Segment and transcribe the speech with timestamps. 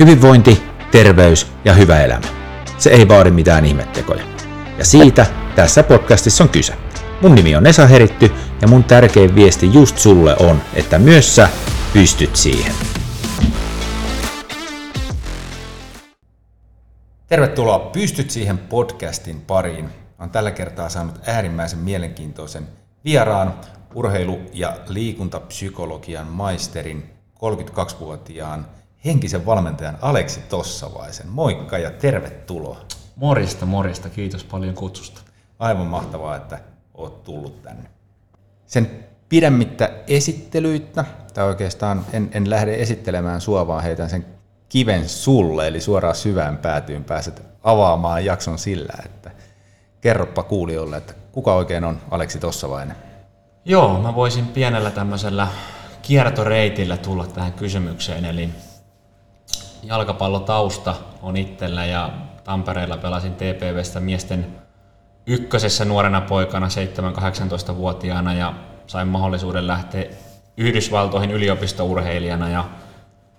[0.00, 2.26] Hyvinvointi, terveys ja hyvä elämä.
[2.78, 4.24] Se ei vaadi mitään ihmettekoja.
[4.78, 6.74] Ja siitä tässä podcastissa on kyse.
[7.22, 8.30] Mun nimi on Esa Heritty
[8.62, 11.48] ja mun tärkein viesti just sulle on, että myös sä
[11.92, 12.72] pystyt siihen.
[17.26, 19.88] Tervetuloa Pystyt siihen podcastin pariin.
[20.18, 22.68] Olen tällä kertaa saanut äärimmäisen mielenkiintoisen
[23.04, 23.54] vieraan
[23.94, 28.66] urheilu- ja liikuntapsykologian maisterin 32-vuotiaan
[29.06, 31.28] henkisen valmentajan Aleksi Tossavaisen.
[31.28, 32.80] Moikka ja tervetuloa.
[33.16, 34.08] Morista, morista.
[34.08, 35.20] Kiitos paljon kutsusta.
[35.58, 36.58] Aivan mahtavaa, että
[36.94, 37.90] oot tullut tänne.
[38.66, 44.26] Sen pidemmittä esittelyitä, tai oikeastaan en, en lähde esittelemään sua, vaan heitän sen
[44.68, 49.30] kiven sulle, eli suoraan syvään päätyyn pääset avaamaan jakson sillä, että
[50.00, 52.96] kerroppa kuulijoille, että kuka oikein on Aleksi Tossavainen?
[53.64, 55.48] Joo, mä voisin pienellä tämmöisellä
[56.02, 58.50] kiertoreitillä tulla tähän kysymykseen, eli
[59.86, 62.10] jalkapallotausta on itsellä ja
[62.44, 64.46] Tampereella pelasin TPVstä miesten
[65.26, 68.52] ykkösessä nuorena poikana 7-18-vuotiaana ja
[68.86, 70.04] sain mahdollisuuden lähteä
[70.56, 72.64] Yhdysvaltoihin yliopistourheilijana ja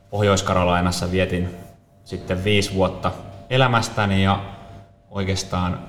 [0.09, 1.56] Pohjois-Karolainassa vietin
[2.04, 3.11] sitten viisi vuotta
[3.50, 4.39] elämästäni ja
[5.09, 5.80] oikeastaan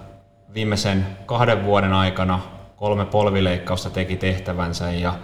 [0.54, 2.40] viimeisen kahden vuoden aikana
[2.76, 5.14] kolme polvileikkausta teki tehtävänsä ja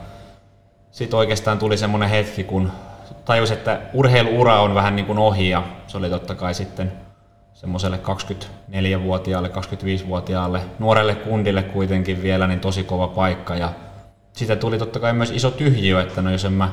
[0.91, 2.73] sitten oikeastaan tuli semmoinen hetki, kun
[3.25, 6.93] tajus, että urheiluura on vähän niin kuin ohi ja se oli totta kai sitten
[7.55, 13.73] semmoiselle 24-vuotiaalle, 25-vuotiaalle, nuorelle kundille kuitenkin vielä niin tosi kova paikka ja
[14.33, 16.69] siitä tuli totta kai myös iso tyhjiö, että no jos en mä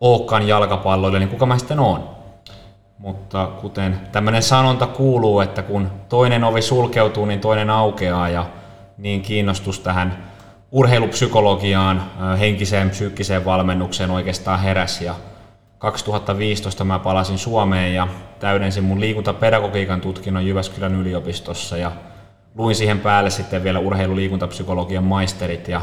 [0.00, 2.16] ookaan jalkapalloille, niin kuka mä sitten oon?
[2.98, 8.46] Mutta kuten tämmöinen sanonta kuuluu, että kun toinen ovi sulkeutuu, niin toinen aukeaa ja
[8.98, 10.24] niin kiinnostus tähän
[10.72, 12.02] urheilupsykologiaan,
[12.38, 15.14] henkiseen, psyykkiseen valmennukseen oikeastaan heräsi ja
[15.78, 21.92] 2015 mä palasin Suomeen ja täydensin mun liikuntapedagogiikan tutkinnon Jyväskylän yliopistossa ja
[22.54, 25.80] luin siihen päälle sitten vielä urheiluliikuntapsykologian maisterit ja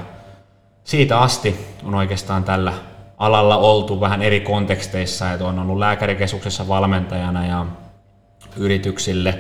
[0.84, 2.74] siitä asti on oikeastaan tällä
[3.18, 7.66] alalla oltu vähän eri konteksteissa, että on ollut lääkärikeskuksessa valmentajana ja
[8.58, 9.40] yrityksille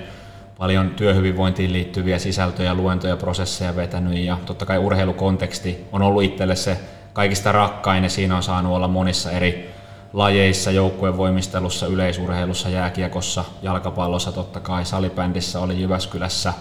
[0.57, 6.77] paljon työhyvinvointiin liittyviä sisältöjä, luentoja, prosesseja vetänyt ja totta kai urheilukonteksti on ollut itselle se
[7.13, 9.72] kaikista rakkain ja siinä on saanut olla monissa eri
[10.13, 16.53] lajeissa, joukkueen voimistelussa, yleisurheilussa, jääkiekossa, jalkapallossa totta kai, salibändissä oli Jyväskylässä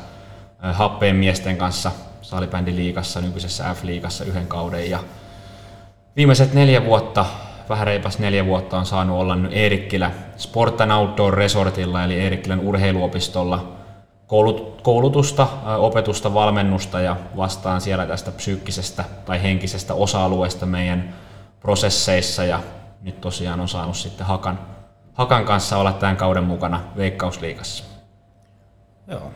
[0.73, 1.93] happeen miesten kanssa
[2.23, 4.91] salibändiliigassa, nykyisessä F-liigassa yhden kauden.
[4.91, 4.99] Ja
[6.17, 7.27] viimeiset neljä vuotta,
[7.69, 12.61] vähän reipas neljä vuotta on saanut olla nyt Eerikkilä Sport and Outdoor Resortilla eli Eerikkilän
[12.61, 13.73] urheiluopistolla.
[14.83, 15.49] Koulutusta,
[15.79, 21.15] opetusta, valmennusta ja vastaan siellä tästä psyykkisestä tai henkisestä osa-alueesta meidän
[21.61, 22.45] prosesseissa.
[22.45, 22.61] Ja
[23.03, 24.59] nyt tosiaan on saanut sitten Hakan,
[25.15, 27.85] Hakan kanssa olla tämän kauden mukana Veikkausliigassa.
[29.09, 29.31] Joo.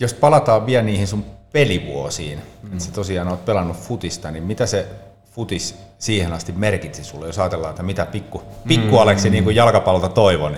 [0.00, 2.72] Jos palataan vielä niihin sun pelivuosiin, mm.
[2.72, 4.86] että sä tosiaan oot pelannut futista, niin mitä se
[5.32, 9.02] futis siihen asti merkitsi sulle, jos ajatellaan, että mitä pikku, pikku mm.
[9.02, 10.56] Aleksi niin kuin jalkapallolta toivon?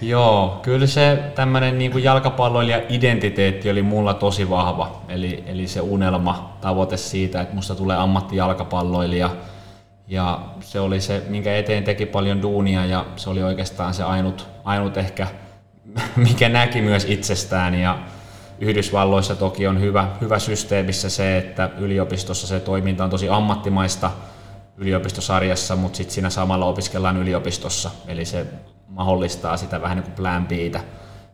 [0.00, 5.02] Joo, kyllä se tämmöinen niin jalkapalloilija-identiteetti oli mulla tosi vahva.
[5.08, 9.30] Eli, eli se unelma, tavoite siitä, että musta tulee ammattijalkapalloilija–
[10.10, 14.48] ja se oli se, minkä eteen teki paljon duunia ja se oli oikeastaan se ainut,
[14.64, 15.26] ainut ehkä,
[16.16, 17.74] mikä näki myös itsestään.
[17.74, 17.98] Ja
[18.60, 24.10] Yhdysvalloissa toki on hyvä, hyvä systeemissä se, että yliopistossa se toiminta on tosi ammattimaista
[24.76, 27.90] yliopistosarjassa, mutta sitten siinä samalla opiskellaan yliopistossa.
[28.06, 28.46] Eli se
[28.88, 30.48] mahdollistaa sitä vähän niin kuin plan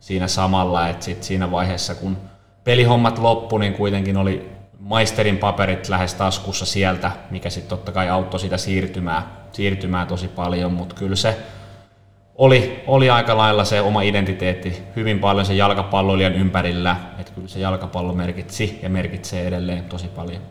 [0.00, 2.16] siinä samalla, että sit siinä vaiheessa kun
[2.64, 4.56] pelihommat loppu, niin kuitenkin oli
[4.87, 10.73] maisterin paperit lähes taskussa sieltä, mikä sitten totta kai auttoi sitä siirtymää, siirtymää tosi paljon,
[10.73, 11.37] mutta kyllä se
[12.35, 17.59] oli, oli aika lailla se oma identiteetti hyvin paljon sen jalkapalloilijan ympärillä, että kyllä se
[17.59, 20.43] jalkapallo merkitsi ja merkitsee edelleen tosi paljon.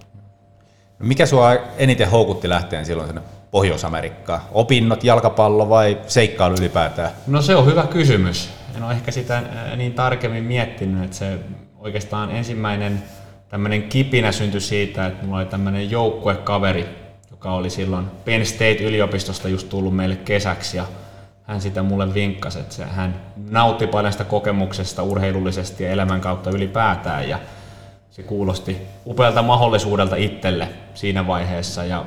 [0.99, 3.21] No mikä sua eniten houkutti lähteen silloin sinne
[3.51, 4.41] Pohjois-Amerikkaan?
[4.51, 7.11] Opinnot, jalkapallo vai seikkailu ylipäätään?
[7.27, 8.49] No se on hyvä kysymys.
[8.75, 9.43] En ole ehkä sitä
[9.75, 11.39] niin tarkemmin miettinyt, että se
[11.77, 13.03] oikeastaan ensimmäinen
[13.49, 16.85] tämmöinen kipinä syntyi siitä, että mulla oli tämmöinen joukkuekaveri,
[17.31, 20.85] joka oli silloin Penn State-yliopistosta just tullut meille kesäksi ja
[21.43, 26.49] hän sitä mulle vinkkasi, että se, hän nautti paljon sitä kokemuksesta urheilullisesti ja elämän kautta
[26.49, 27.39] ylipäätään ja
[28.11, 32.05] se kuulosti upealta mahdollisuudelta itselle siinä vaiheessa ja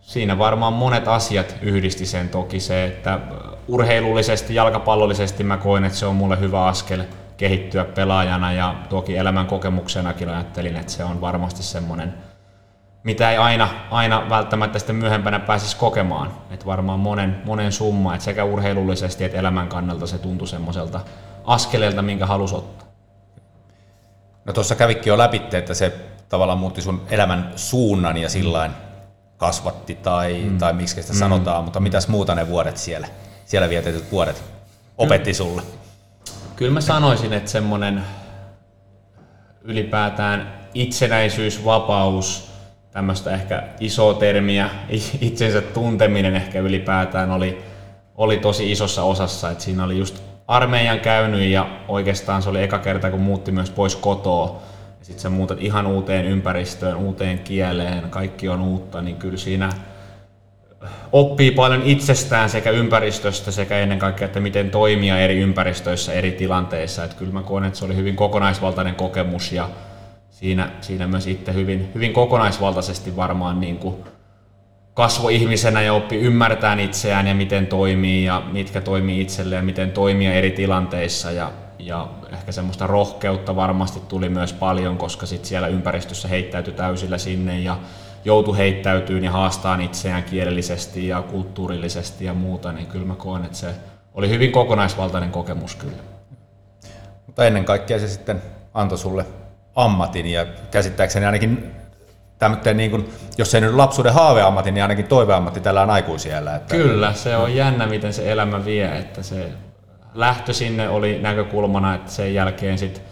[0.00, 3.20] siinä varmaan monet asiat yhdisti sen toki se, että
[3.68, 7.04] urheilullisesti, jalkapallollisesti mä koin, että se on mulle hyvä askel
[7.38, 12.14] kehittyä pelaajana ja toki elämän kokemuksenakin ajattelin, että se on varmasti semmoinen,
[13.04, 16.32] mitä ei aina, aina välttämättä sitten myöhempänä pääsisi kokemaan.
[16.50, 21.00] Että varmaan monen, monen summa, että sekä urheilullisesti että elämän kannalta se tuntui semmoiselta
[21.44, 22.88] askeleelta, minkä halusi ottaa.
[24.44, 25.92] No tuossa kävikin jo läpi, että se
[26.28, 28.72] tavallaan muutti sun elämän suunnan ja sillain
[29.36, 30.58] kasvatti tai, mm.
[30.58, 31.18] tai miksi sitä mm.
[31.18, 33.08] sanotaan, mutta mitäs muuta ne vuodet siellä,
[33.44, 34.44] siellä vietetyt vuodet
[34.98, 35.62] opetti sulle?
[36.58, 38.02] Kyllä mä sanoisin, että semmoinen
[39.62, 42.50] ylipäätään itsenäisyys, vapaus,
[42.90, 44.70] tämmöistä ehkä isoa termiä,
[45.20, 47.64] itsensä tunteminen ehkä ylipäätään oli,
[48.16, 52.78] oli tosi isossa osassa, että siinä oli just armeijan käynyt ja oikeastaan se oli eka
[52.78, 54.62] kerta, kun muutti myös pois kotoa.
[55.02, 59.70] Sitten sä muutat ihan uuteen ympäristöön, uuteen kieleen, kaikki on uutta, niin kyllä siinä
[61.12, 67.04] oppii paljon itsestään sekä ympäristöstä sekä ennen kaikkea, että miten toimia eri ympäristöissä, eri tilanteissa.
[67.04, 69.68] Että kyllä mä koen, että se oli hyvin kokonaisvaltainen kokemus ja
[70.30, 73.96] siinä, siinä myös itse hyvin, hyvin kokonaisvaltaisesti varmaan niin kuin
[74.94, 79.92] kasvo ihmisenä ja oppi ymmärtää itseään ja miten toimii ja mitkä toimii itselle ja miten
[79.92, 85.68] toimia eri tilanteissa ja, ja ehkä semmoista rohkeutta varmasti tuli myös paljon, koska sit siellä
[85.68, 87.76] ympäristössä heittäytyi täysillä sinne ja
[88.24, 93.58] joutui heittäytyyn ja haastaan itseään kielellisesti ja kulttuurillisesti ja muuta, niin kyllä mä koen, että
[93.58, 93.74] se
[94.14, 96.02] oli hyvin kokonaisvaltainen kokemus kyllä.
[97.26, 98.42] Mutta ennen kaikkea se sitten
[98.74, 99.26] antoi sulle
[99.74, 101.70] ammatin ja käsittääkseni ainakin
[102.38, 103.08] tämmöinen, niin kuin,
[103.38, 106.56] jos ei nyt lapsuuden haaveammatti, niin ainakin toiveammatti tällä on aikuisiellä.
[106.56, 106.74] Että...
[106.74, 109.52] Kyllä, se on jännä, miten se elämä vie, että se
[110.18, 113.04] lähtö sinne oli näkökulmana, että sen jälkeen sitten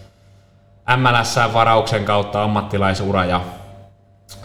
[0.97, 3.41] MLS varauksen kautta ammattilaisura ja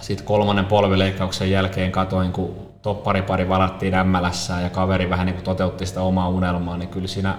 [0.00, 5.87] sitten kolmannen polvileikkauksen jälkeen katoin, kun topparipari varattiin MLS ja kaveri vähän niin kuin toteutti
[5.87, 7.38] sitä omaa unelmaa, niin kyllä siinä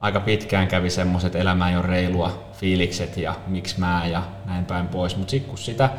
[0.00, 4.88] aika pitkään kävi semmoiset elämä ei ole reilua fiilikset ja miksi mä ja näin päin
[4.88, 5.16] pois.
[5.16, 5.90] Mutta sitten kun sitä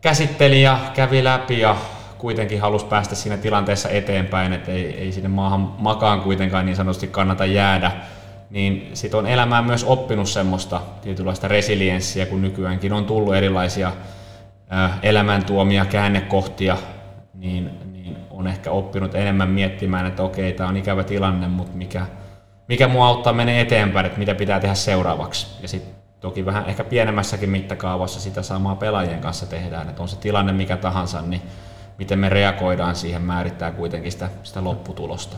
[0.00, 1.76] käsitteli ja kävi läpi ja
[2.18, 7.06] kuitenkin halusi päästä siinä tilanteessa eteenpäin, että ei, ei sinne maahan makaan kuitenkaan niin sanotusti
[7.06, 7.92] kannata jäädä,
[8.50, 13.92] niin sitten on elämään myös oppinut semmoista tietynlaista resilienssiä, kun nykyäänkin on tullut erilaisia
[15.02, 16.76] elämäntuomia käännekohtia,
[17.34, 22.06] niin, niin on ehkä oppinut enemmän miettimään, että okei, tämä on ikävä tilanne, mutta mikä,
[22.68, 25.46] mikä mua auttaa menee eteenpäin, että mitä pitää tehdä seuraavaksi.
[25.62, 30.16] Ja sitten toki vähän ehkä pienemmässäkin mittakaavassa sitä samaa pelaajien kanssa tehdään, että on se
[30.16, 31.42] tilanne mikä tahansa, niin
[31.98, 35.36] miten me reagoidaan siihen määrittää kuitenkin sitä, sitä lopputulosta.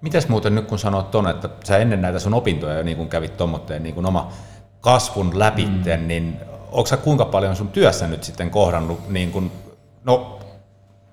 [0.00, 3.08] Mites muuten nyt kun sanoit ton, että sä ennen näitä sun opintoja jo niin kun
[3.08, 4.32] kävit tuommoitteen niin oma
[4.80, 6.08] kasvun läpitten, mm.
[6.08, 6.36] niin
[6.72, 9.52] onko sä kuinka paljon sun työssä nyt sitten kohdannut niin kun,
[10.04, 10.38] no,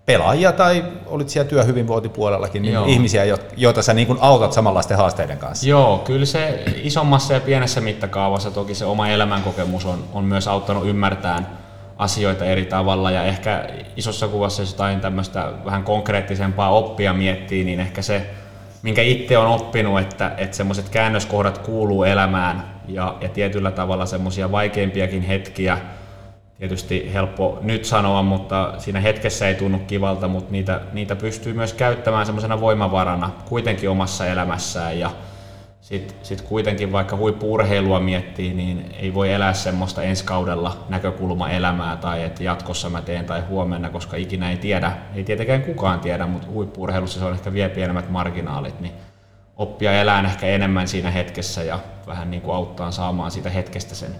[0.06, 2.86] pelaajia tai olit siellä työhyvinvointipuolellakin, niin Joo.
[2.86, 3.24] ihmisiä,
[3.58, 5.70] joita sä niin autat samanlaisten haasteiden kanssa?
[5.70, 10.88] Joo, kyllä se isommassa ja pienessä mittakaavassa toki se oma elämänkokemus on, on myös auttanut
[10.88, 11.65] ymmärtämään
[11.98, 13.12] asioita eri tavalla.
[13.12, 18.30] Ja ehkä isossa kuvassa jos jotain tämmöistä vähän konkreettisempaa oppia miettii, niin ehkä se,
[18.82, 24.52] minkä itse on oppinut, että, että semmoiset käännöskohdat kuuluu elämään ja, ja tietyllä tavalla semmoisia
[24.52, 25.78] vaikeimpiakin hetkiä,
[26.60, 31.74] tietysti helppo nyt sanoa, mutta siinä hetkessä ei tunnu kivalta, mutta niitä, niitä pystyy myös
[31.74, 35.00] käyttämään semmoisena voimavarana kuitenkin omassa elämässään.
[35.00, 35.12] Ja
[35.86, 41.98] sitten sit kuitenkin vaikka huippuurheilua miettii, niin ei voi elää semmoista ensi kaudella näkökulma elämää
[41.98, 46.26] tai että jatkossa mä teen tai huomenna, koska ikinä ei tiedä, ei tietenkään kukaan tiedä,
[46.26, 48.94] mutta huippuurheilussa se on ehkä vielä pienemmät marginaalit, niin
[49.58, 54.16] oppia elää ehkä enemmän siinä hetkessä ja vähän niin kuin auttaa saamaan siitä hetkestä sen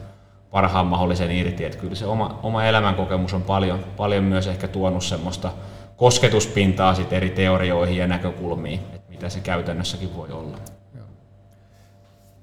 [0.52, 1.66] parhaan mahdollisen irti.
[1.66, 5.52] Että kyllä se oma, oma elämänkokemus on paljon, paljon myös ehkä tuonut semmoista
[5.98, 10.58] kosketuspintaa sit eri teorioihin ja näkökulmiin, että mitä se käytännössäkin voi olla.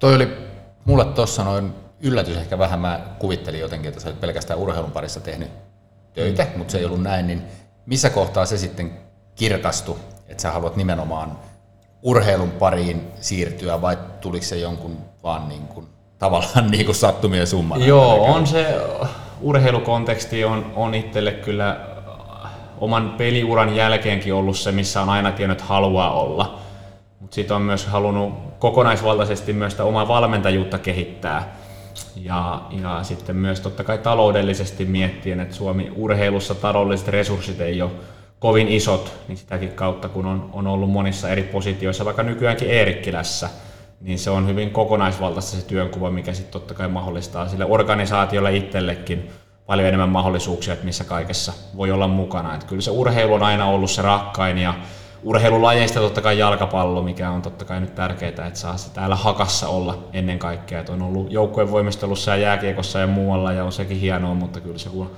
[0.03, 0.29] Toi oli
[0.85, 5.21] mulle tuossa noin yllätys ehkä vähän, mä kuvittelin jotenkin, että sä olet pelkästään urheilun parissa
[5.21, 5.51] tehnyt
[6.15, 6.59] töitä, mm.
[6.59, 7.43] mutta se ei ollut näin, niin
[7.87, 8.99] missä kohtaa se sitten
[9.35, 9.97] kirkastui,
[10.29, 11.39] että sä haluat nimenomaan
[12.03, 15.87] urheilun pariin siirtyä vai tuliko se jonkun vaan niin kuin
[16.19, 17.85] tavallaan niin kuin sattumien summana.
[17.85, 18.81] Joo, on se
[19.41, 21.81] urheilukonteksti on, on itselle kyllä
[22.79, 26.59] oman peliuran jälkeenkin ollut se, missä on aina tiennyt, haluaa olla.
[27.33, 31.57] Sitten on myös halunnut kokonaisvaltaisesti myös sitä omaa valmentajuutta kehittää.
[32.17, 37.91] Ja, ja sitten myös totta kai taloudellisesti miettien, että Suomi urheilussa taloudelliset resurssit ei ole
[38.39, 43.49] kovin isot, niin sitäkin kautta kun on, on ollut monissa eri positioissa, vaikka nykyäänkin Eerikkilässä–
[44.03, 49.31] niin se on hyvin kokonaisvaltaista se työnkuva, mikä sitten totta kai mahdollistaa sille organisaatiolle itsellekin
[49.67, 52.55] paljon enemmän mahdollisuuksia, että missä kaikessa voi olla mukana.
[52.55, 54.75] Että kyllä se urheilu on aina ollut se rakkain ja
[55.23, 59.69] urheilulajeista totta kai jalkapallo, mikä on totta kai nyt tärkeää, että saa se täällä hakassa
[59.69, 60.81] olla ennen kaikkea.
[60.81, 64.79] Että on ollut joukkueen voimistelussa ja jääkiekossa ja muualla ja on sekin hienoa, mutta kyllä
[64.79, 65.11] se kun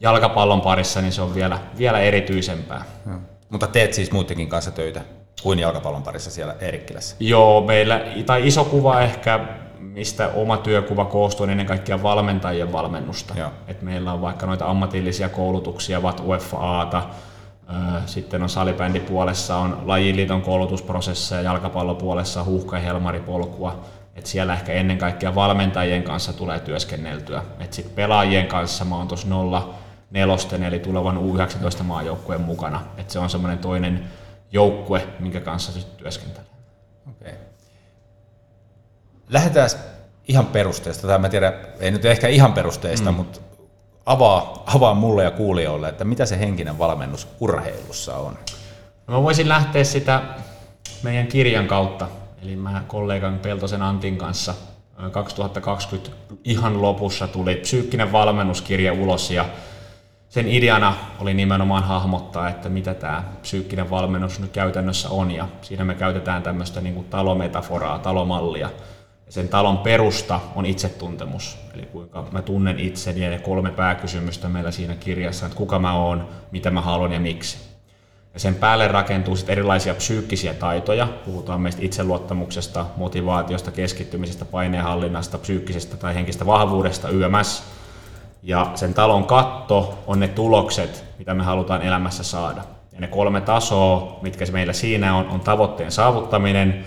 [0.00, 2.84] jalkapallon parissa, niin se on vielä, vielä erityisempää.
[3.06, 3.16] Joo.
[3.50, 5.00] Mutta teet siis muidenkin kanssa töitä
[5.42, 7.16] kuin jalkapallon parissa siellä Eerikkilässä?
[7.20, 9.40] Joo, meillä, tai iso kuva ehkä,
[9.78, 13.34] mistä oma työkuva koostuu, on ennen kaikkea valmentajien valmennusta.
[13.36, 13.50] Joo.
[13.68, 17.02] Et meillä on vaikka noita ammatillisia koulutuksia, VAT UFAta,
[18.06, 23.84] sitten on salibändipuolessa on lajiliiton koulutusprosesseja, jalkapallopuolessa huuhka- ja helmaripolkua.
[24.14, 27.42] Et siellä ehkä ennen kaikkea valmentajien kanssa tulee työskenneltyä.
[27.60, 29.74] Et sit pelaajien kanssa mä oon tuossa nolla
[30.10, 32.80] nelosten eli tulevan U19 maajoukkueen mukana.
[32.96, 34.04] Et se on semmoinen toinen
[34.52, 36.50] joukkue, minkä kanssa sitten työskentelee.
[37.10, 37.32] Okay.
[39.28, 39.70] Lähdetään
[40.28, 43.16] ihan perusteesta, tai mä tiedän, ei nyt ehkä ihan perusteista, mm.
[43.16, 43.40] mutta
[44.10, 48.38] avaa, avaa mulle ja kuulijoille, että mitä se henkinen valmennus urheilussa on?
[49.06, 50.22] No mä voisin lähteä sitä
[51.02, 52.08] meidän kirjan kautta,
[52.42, 54.54] eli mä kollegan Peltosen Antin kanssa
[55.12, 56.10] 2020
[56.44, 59.44] ihan lopussa tuli psyykkinen valmennuskirja ulos ja
[60.28, 65.84] sen ideana oli nimenomaan hahmottaa, että mitä tämä psyykkinen valmennus nyt käytännössä on ja siinä
[65.84, 68.70] me käytetään tämmöistä niin kuin talometaforaa, talomallia.
[69.30, 74.94] Sen talon perusta on itsetuntemus, eli kuinka mä tunnen itseni ja kolme pääkysymystä meillä siinä
[74.94, 77.58] kirjassa, että kuka mä oon, mitä mä haluan ja miksi.
[78.34, 81.08] Ja sen päälle rakentuu sitten erilaisia psyykkisiä taitoja.
[81.24, 87.62] Puhutaan meistä itseluottamuksesta, motivaatiosta, keskittymisestä, paineenhallinnasta, psyykkisestä tai henkistä vahvuudesta, YMS.
[88.42, 92.62] Ja sen talon katto on ne tulokset, mitä me halutaan elämässä saada.
[92.92, 96.84] Ja ne kolme tasoa, mitkä meillä siinä on, on tavoitteen saavuttaminen,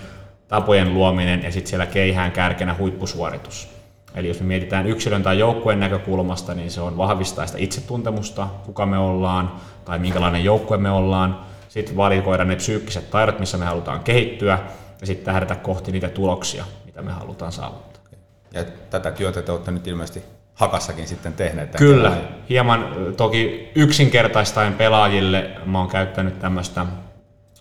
[0.48, 3.68] tapojen luominen ja sitten siellä keihään kärkenä huippusuoritus.
[4.14, 8.86] Eli jos me mietitään yksilön tai joukkueen näkökulmasta, niin se on vahvistaa sitä itsetuntemusta, kuka
[8.86, 9.52] me ollaan
[9.84, 11.40] tai minkälainen joukkue me ollaan.
[11.68, 14.58] Sitten valikoida ne psyykkiset taidot, missä me halutaan kehittyä
[15.00, 18.02] ja sitten tähdätä kohti niitä tuloksia, mitä me halutaan saavuttaa.
[18.52, 20.22] Ja tätä työtä te olette nyt ilmeisesti
[20.54, 21.76] Hakassakin sitten tehneet.
[21.76, 22.18] Kyllä, vai?
[22.48, 26.86] hieman toki yksinkertaistaen pelaajille mä oon käyttänyt tämmöistä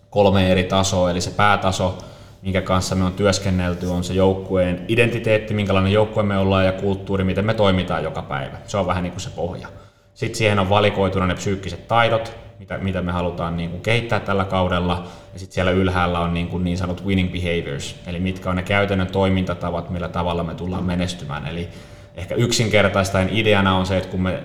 [0.09, 1.97] kolme eri tasoa, eli se päätaso,
[2.43, 7.23] minkä kanssa me on työskennelty, on se joukkueen identiteetti, minkälainen joukkue me ollaan ja kulttuuri,
[7.23, 8.57] miten me toimitaan joka päivä.
[8.67, 9.67] Se on vähän niin kuin se pohja.
[10.13, 14.45] Sitten siihen on valikoituna ne psyykkiset taidot, mitä, mitä me halutaan niin kuin kehittää tällä
[14.45, 15.07] kaudella.
[15.33, 18.63] Ja sitten siellä ylhäällä on niin, kuin niin sanotut winning behaviors, eli mitkä on ne
[18.63, 21.47] käytännön toimintatavat, millä tavalla me tullaan menestymään.
[21.47, 21.69] Eli
[22.15, 24.43] ehkä yksinkertaistaen ideana on se, että kun me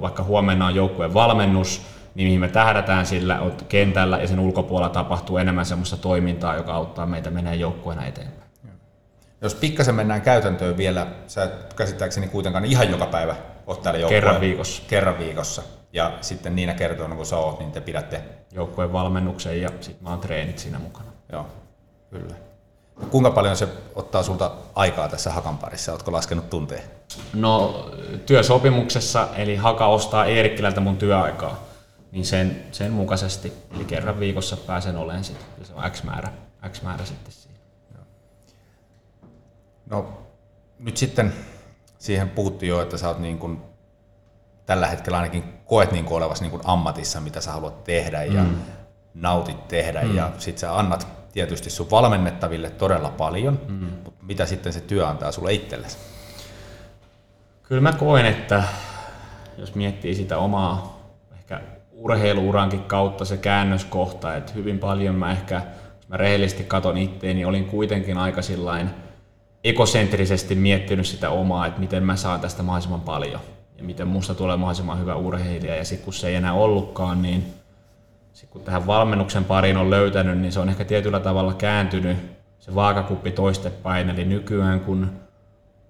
[0.00, 1.82] vaikka huomenna on joukkueen valmennus,
[2.14, 6.74] niin mihin me tähdätään sillä on kentällä ja sen ulkopuolella tapahtuu enemmän sellaista toimintaa, joka
[6.74, 8.48] auttaa meitä menee joukkueena eteenpäin.
[9.40, 13.36] Jos pikkasen mennään käytäntöön vielä, sä käsittääkseni kuitenkaan ihan joka päivä
[13.66, 14.22] oot täällä joukkueen.
[14.22, 14.82] Kerran viikossa.
[14.88, 15.62] Kerran viikossa.
[15.92, 18.22] Ja sitten niinä kertoina, kun sä oot, niin te pidätte...
[18.52, 21.10] Joukkueen valmennuksen ja sitten mä oon treenit siinä mukana.
[21.32, 21.46] Joo,
[22.10, 22.34] kyllä.
[23.10, 25.92] Kuinka paljon se ottaa sulta aikaa tässä Hakan parissa?
[25.92, 26.82] Oletko laskenut tunteja?
[27.34, 27.86] No
[28.26, 31.64] työsopimuksessa, eli Haka ostaa Eerikkilältä mun työaikaa,
[32.12, 35.66] niin sen, sen mukaisesti, eli kerran viikossa pääsen olemaan sitten.
[35.66, 36.32] Se on X määrä,
[36.68, 37.58] X määrä sitten siinä.
[39.90, 40.22] No
[40.78, 41.32] nyt sitten
[41.98, 43.62] siihen puhuttiin jo, että sä oot niin kuin,
[44.66, 48.42] tällä hetkellä ainakin koet niin kuin olevasi niin kuin ammatissa, mitä sä haluat tehdä ja
[48.42, 48.56] mm.
[49.14, 50.16] nautit tehdä mm.
[50.16, 53.86] ja sit sä annat tietysti sun valmennettaville todella paljon, mm.
[54.04, 55.98] mutta mitä sitten se työ antaa sulle itsellesi?
[57.62, 58.64] Kyllä mä koen, että
[59.58, 60.97] jos miettii sitä omaa
[61.98, 65.62] urheiluurankin kautta se käännöskohta, että hyvin paljon mä ehkä,
[65.96, 68.90] jos mä rehellisesti katon itteeni, niin olin kuitenkin aika sillain
[69.64, 73.40] ekosentrisesti miettinyt sitä omaa, että miten mä saan tästä mahdollisimman paljon
[73.78, 75.76] ja miten musta tulee mahdollisimman hyvä urheilija.
[75.76, 77.46] Ja sitten kun se ei enää ollutkaan, niin
[78.32, 82.16] sit kun tähän valmennuksen pariin on löytänyt, niin se on ehkä tietyllä tavalla kääntynyt
[82.58, 84.10] se vaakakuppi toistepäin.
[84.10, 85.10] Eli nykyään kun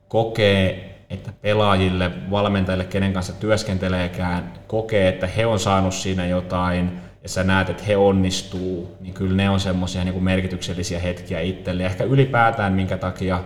[0.09, 7.29] kokee, että pelaajille, valmentajille, kenen kanssa työskenteleekään, kokee, että he on saanut siinä jotain, ja
[7.29, 11.87] sä näet, että he onnistuu, niin kyllä ne on semmoisia niin merkityksellisiä hetkiä itselle.
[11.87, 13.45] Ehkä ylipäätään, minkä takia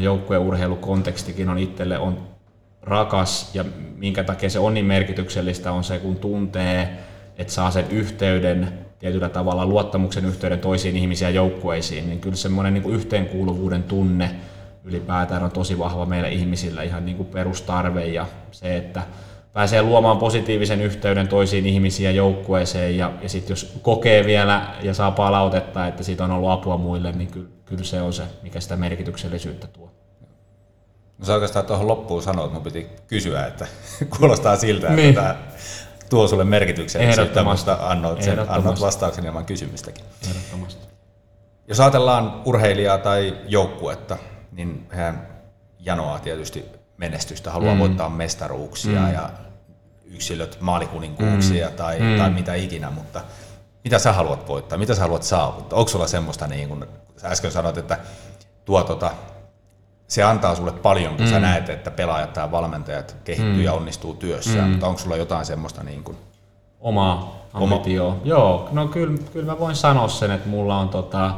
[0.00, 2.28] joukkueurheilukontekstikin on itselle on
[2.82, 3.64] rakas ja
[3.96, 6.98] minkä takia se on niin merkityksellistä on se, kun tuntee
[7.40, 8.68] että saa sen yhteyden,
[8.98, 14.30] tietyllä tavalla luottamuksen yhteyden toisiin ihmisiin ja joukkueisiin, niin kyllä semmoinen niin yhteenkuuluvuuden tunne
[14.84, 19.02] ylipäätään on tosi vahva meillä ihmisillä ihan niin kuin perustarve ja se, että
[19.52, 24.94] pääsee luomaan positiivisen yhteyden toisiin ihmisiin ja joukkueeseen ja, ja sitten jos kokee vielä ja
[24.94, 28.60] saa palautetta, että siitä on ollut apua muille, niin kyllä, kyllä se on se, mikä
[28.60, 29.90] sitä merkityksellisyyttä tuo.
[31.18, 33.66] No sä oikeastaan tuohon loppuun sanoit, että piti kysyä, että
[34.18, 35.14] kuulostaa siltä, että niin.
[35.14, 35.36] tämä
[36.10, 40.04] tuo sulle merkityksellisyyttä, mutta annoit, sen, annoit vastauksen ilman kysymystäkin.
[40.28, 40.86] Ehdottomasti.
[41.68, 44.18] Jos ajatellaan urheilijaa tai joukkuetta,
[44.60, 45.26] niin hän
[45.78, 46.64] janoaa tietysti
[46.96, 47.80] menestystä, haluaa mm.
[47.80, 49.12] voittaa mestaruuksia mm.
[49.12, 49.30] ja
[50.04, 51.74] yksilöt maalikuninkuuksia mm.
[51.74, 52.18] tai, mm.
[52.18, 53.20] tai mitä ikinä, mutta
[53.84, 55.78] mitä sä haluat voittaa, mitä sä haluat saavuttaa?
[55.78, 56.84] Onko sulla semmoista, niin kuin
[57.16, 57.98] sä äsken sanoit, että
[58.64, 59.10] tuo, tota,
[60.08, 61.30] se antaa sulle paljon, kun mm.
[61.30, 63.64] sä näet, että pelaajat tai valmentajat kehittyy mm.
[63.64, 64.70] ja onnistuu työssään, mm.
[64.70, 66.16] mutta onko sulla jotain semmoista niin kuin,
[66.80, 68.08] Oma ambitio.
[68.08, 68.20] Oma.
[68.24, 71.34] Joo, no kyllä, kyllä mä voin sanoa sen, että mulla on tota,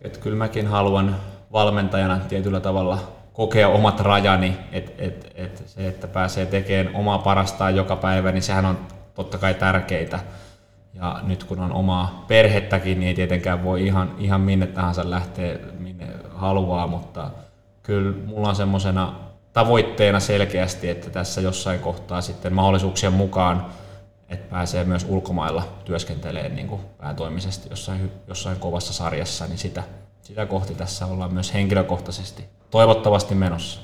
[0.00, 1.16] että kyllä mäkin haluan
[1.54, 2.98] valmentajana tietyllä tavalla
[3.32, 8.42] kokea omat rajani, että et, et se, että pääsee tekemään omaa parastaan joka päivä, niin
[8.42, 8.78] sehän on
[9.14, 10.18] totta kai tärkeitä.
[10.94, 15.58] Ja nyt kun on omaa perhettäkin, niin ei tietenkään voi ihan, ihan minne tahansa lähteä,
[15.78, 17.30] minne haluaa, mutta
[17.82, 19.14] kyllä mulla on semmoisena
[19.52, 23.66] tavoitteena selkeästi, että tässä jossain kohtaa sitten mahdollisuuksien mukaan,
[24.28, 29.82] että pääsee myös ulkomailla työskentelemään niin kuin päätoimisesti jossain, jossain kovassa sarjassa, niin sitä,
[30.24, 33.80] sitä kohti tässä ollaan myös henkilökohtaisesti toivottavasti menossa.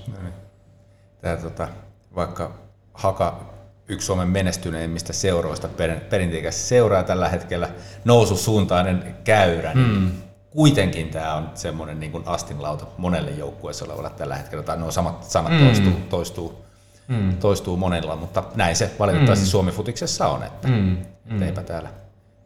[1.20, 1.68] Tämä, tota,
[2.14, 2.54] vaikka
[2.94, 3.50] Haka
[3.88, 5.68] yksi Suomen menestyneimmistä seuroista
[6.10, 7.68] perinteikäs seuraa tällä hetkellä
[8.04, 10.10] noususuuntainen käyrä, niin mm.
[10.50, 15.24] kuitenkin tämä on semmoinen niin kuin astinlauta monelle joukkueessa olevalle tällä hetkellä, tai nuo samat
[15.24, 15.58] sanat mm.
[15.58, 16.64] toistuu, toistuu,
[17.08, 17.36] mm.
[17.36, 19.50] toistuu monella, mutta näin se valitettavasti mm.
[19.50, 20.96] Suomi-futiksessa on, että mm.
[21.24, 21.42] Mm.
[21.42, 21.88] eipä täällä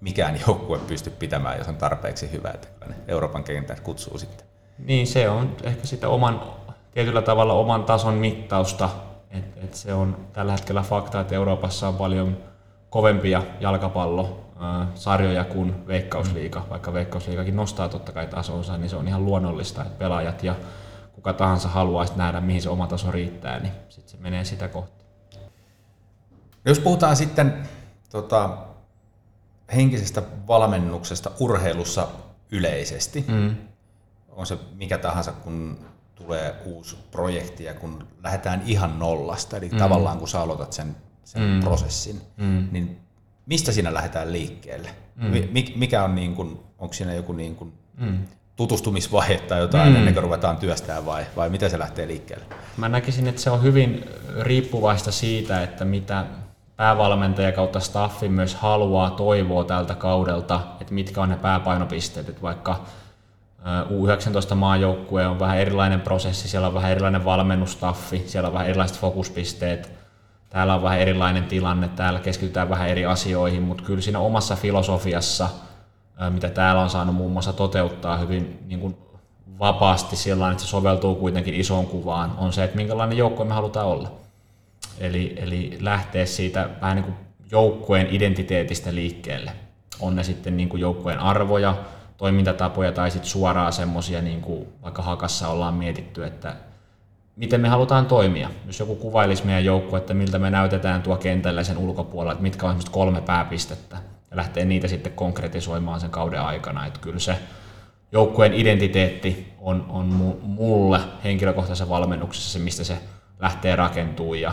[0.04, 2.68] mikään joukkue pysty pitämään, jos on tarpeeksi hyvä, että
[3.08, 4.46] Euroopan kentät kutsuu sitten.
[4.78, 6.42] Niin, se on ehkä sitä oman,
[6.90, 8.90] tietyllä tavalla oman tason mittausta,
[9.30, 12.36] et, et se on tällä hetkellä fakta, että Euroopassa on paljon
[12.90, 19.82] kovempia jalkapallosarjoja kuin Veikkausliiga, vaikka Veikkausliigakin nostaa totta kai tasonsa, niin se on ihan luonnollista,
[19.82, 20.54] että pelaajat ja
[21.12, 25.04] kuka tahansa haluaisi nähdä, mihin se oma taso riittää, niin sitten se menee sitä kohti.
[26.64, 27.68] Jos puhutaan sitten
[28.10, 28.58] tota,
[29.74, 32.08] henkisestä valmennuksesta urheilussa
[32.50, 33.56] yleisesti, mm.
[34.28, 35.78] on se mikä tahansa, kun
[36.14, 39.78] tulee uusi projekti ja kun lähdetään ihan nollasta, eli mm.
[39.78, 41.60] tavallaan kun sä aloitat sen, sen mm.
[41.60, 42.68] prosessin, mm.
[42.72, 43.00] niin
[43.46, 44.90] mistä siinä lähdetään liikkeelle?
[45.16, 45.30] Mm.
[45.76, 48.18] Mikä on niin kuin, onko siinä joku niin kuin mm.
[48.56, 49.96] tutustumisvaihe tai jotain mm.
[49.96, 52.44] ennen kuin ruvetaan työstää vai, vai miten se lähtee liikkeelle?
[52.76, 54.04] Mä näkisin, että se on hyvin
[54.40, 56.24] riippuvaista siitä, että mitä
[56.76, 62.80] päävalmentaja kautta staffi myös haluaa, toivoa tältä kaudelta, että mitkä on ne pääpainopisteet, että vaikka
[63.90, 69.92] U19-maajoukkue on vähän erilainen prosessi, siellä on vähän erilainen valmennustaffi, siellä on vähän erilaiset fokuspisteet,
[70.50, 75.48] täällä on vähän erilainen tilanne, täällä keskitytään vähän eri asioihin, mutta kyllä siinä omassa filosofiassa,
[76.30, 78.96] mitä täällä on saanut muun muassa toteuttaa hyvin niin kuin
[79.58, 83.86] vapaasti sillä että se soveltuu kuitenkin isoon kuvaan, on se, että minkälainen joukkue me halutaan
[83.86, 84.23] olla.
[84.98, 87.16] Eli, eli lähteä siitä vähän niin kuin
[87.50, 89.52] joukkueen identiteetistä liikkeelle.
[90.00, 91.76] On ne sitten niin kuin joukkueen arvoja,
[92.16, 94.42] toimintatapoja tai sitten suoraan semmoisia, niin
[94.82, 96.56] vaikka Hakassa ollaan mietitty, että
[97.36, 98.50] miten me halutaan toimia.
[98.66, 102.66] Jos joku kuvailisi meidän joukkue, että miltä me näytetään tuo kentällä sen ulkopuolella, että mitkä
[102.66, 103.96] on kolme pääpistettä,
[104.30, 106.86] ja lähtee niitä sitten konkretisoimaan sen kauden aikana.
[106.86, 107.36] Että kyllä se
[108.12, 110.06] joukkueen identiteetti on, on
[110.42, 112.98] mulle henkilökohtaisessa valmennuksessa se, mistä se
[113.40, 114.40] lähtee rakentumaan.
[114.40, 114.52] Ja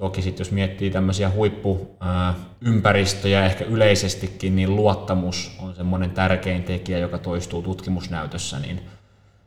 [0.00, 7.18] Toki sitten jos miettii tämmöisiä huippuympäristöjä ehkä yleisestikin, niin luottamus on semmoinen tärkein tekijä, joka
[7.18, 8.80] toistuu tutkimusnäytössä, niin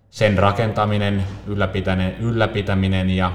[0.09, 1.23] sen rakentaminen,
[2.19, 3.31] ylläpitäminen, ja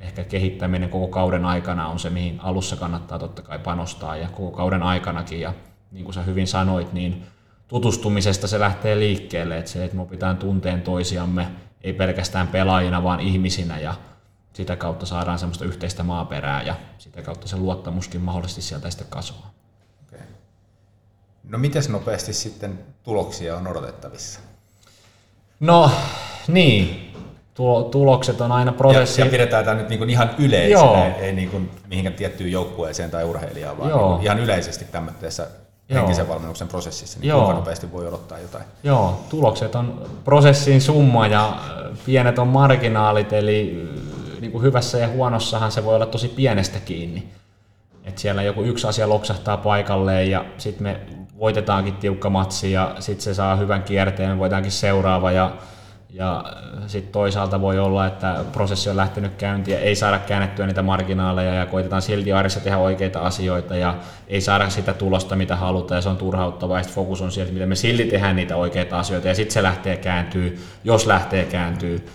[0.00, 4.50] ehkä kehittäminen koko kauden aikana on se, mihin alussa kannattaa totta kai panostaa ja koko
[4.50, 5.40] kauden aikanakin.
[5.40, 5.54] Ja
[5.92, 7.22] niin kuin sä hyvin sanoit, niin
[7.68, 11.46] tutustumisesta se lähtee liikkeelle, että se, että me opitaan tunteen toisiamme,
[11.82, 13.94] ei pelkästään pelaajina, vaan ihmisinä ja
[14.52, 19.50] sitä kautta saadaan semmoista yhteistä maaperää ja sitä kautta se luottamuskin mahdollisesti sieltä sitten kasvaa.
[20.08, 20.26] Okay.
[21.48, 24.40] No miten nopeasti sitten tuloksia on odotettavissa?
[25.60, 25.90] No
[26.48, 27.12] niin,
[27.90, 29.20] tulokset on aina prosessi.
[29.20, 31.04] Ja, ja pidetään tämä nyt niin kuin ihan yleisenä, Joo.
[31.04, 34.14] ei, ei niin kuin mihinkään tiettyyn joukkueeseen tai urheilijaan, vaan Joo.
[34.14, 35.46] Niin ihan yleisesti tämmöisessä
[35.94, 37.38] henkisen valmennuksen prosessissa, niin Joo.
[37.38, 38.64] kuinka nopeasti voi odottaa jotain?
[38.82, 41.56] Joo, tulokset on prosessin summa ja
[42.06, 43.88] pienet on marginaalit, eli
[44.42, 47.28] niin kuin hyvässä ja huonossahan se voi olla tosi pienestä kiinni.
[48.04, 51.00] että siellä joku yksi asia loksahtaa paikalleen ja sitten me
[51.38, 55.56] voitetaankin tiukka matsi ja sitten se saa hyvän kierteen, me voitaankin seuraava ja,
[56.10, 56.44] ja
[56.86, 61.54] sitten toisaalta voi olla, että prosessi on lähtenyt käyntiin ja ei saada käännettyä niitä marginaaleja
[61.54, 63.94] ja koitetaan silti arjessa tehdä oikeita asioita ja
[64.28, 67.68] ei saada sitä tulosta, mitä halutaan ja se on turhauttavaa ja fokus on sieltä, miten
[67.68, 72.06] me silti tehdään niitä oikeita asioita ja sitten se lähtee kääntyy, jos lähtee kääntyy.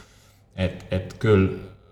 [0.56, 1.50] Että et kyllä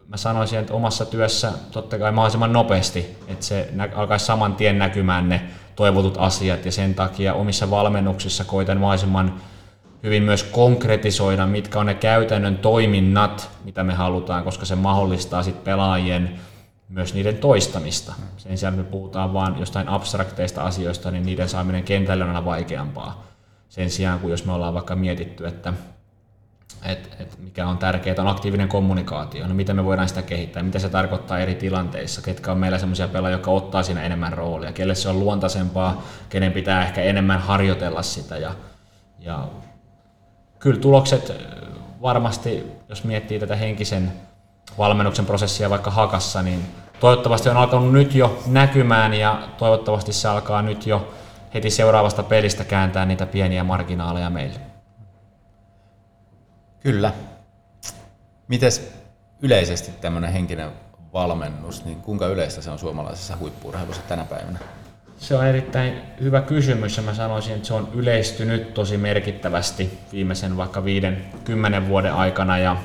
[0.08, 5.30] mä sanoisin, että omassa työssä totta kai mahdollisimman nopeasti, että se alkaisi saman tien näkymään
[5.30, 5.42] ne
[5.76, 9.42] toivotut asiat ja sen takia omissa valmennuksissa koitan mahdollisimman
[10.04, 15.64] hyvin myös konkretisoida, mitkä on ne käytännön toiminnat, mitä me halutaan, koska se mahdollistaa sitten
[15.64, 16.40] pelaajien
[16.90, 18.14] myös niiden toistamista.
[18.38, 23.24] Sen sijaan, me puhutaan vain jostain abstrakteista asioista, niin niiden saaminen kentälle on aina vaikeampaa.
[23.70, 25.74] Sen sijaan, kun jos me ollaan vaikka mietitty, että
[26.86, 29.48] et, et mikä on tärkeää, on aktiivinen kommunikaatio.
[29.48, 33.08] No miten me voidaan sitä kehittää, mitä se tarkoittaa eri tilanteissa, ketkä on meillä sellaisia
[33.08, 38.02] pelaajia, jotka ottaa siinä enemmän roolia, kelle se on luontaisempaa, kenen pitää ehkä enemmän harjoitella
[38.02, 38.38] sitä.
[38.38, 38.52] Ja,
[39.20, 39.48] ja
[40.60, 41.32] kyllä tulokset
[42.02, 44.12] varmasti, jos miettii tätä henkisen
[44.78, 46.66] valmennuksen prosessia vaikka Hakassa, niin
[47.00, 51.14] toivottavasti on alkanut nyt jo näkymään ja toivottavasti se alkaa nyt jo
[51.54, 54.75] heti seuraavasta pelistä kääntää niitä pieniä marginaaleja meille.
[56.86, 57.12] Kyllä.
[58.48, 58.94] Mites
[59.42, 60.70] yleisesti tämmöinen henkinen
[61.14, 64.60] valmennus, niin kuinka yleistä se on suomalaisessa huippurheilussa tänä päivänä?
[65.18, 70.58] Se on erittäin hyvä kysymys ja mä sanoisin, että se on yleistynyt tosi merkittävästi viimeisen
[70.58, 72.78] vaikka viiden, kymmenen vuoden aikana ja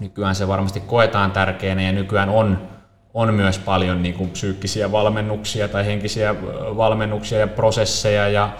[0.00, 2.68] nykyään se varmasti koetaan tärkeänä ja nykyään on,
[3.14, 6.34] on myös paljon niin kuin psyykkisiä valmennuksia tai henkisiä
[6.76, 8.50] valmennuksia ja prosesseja ja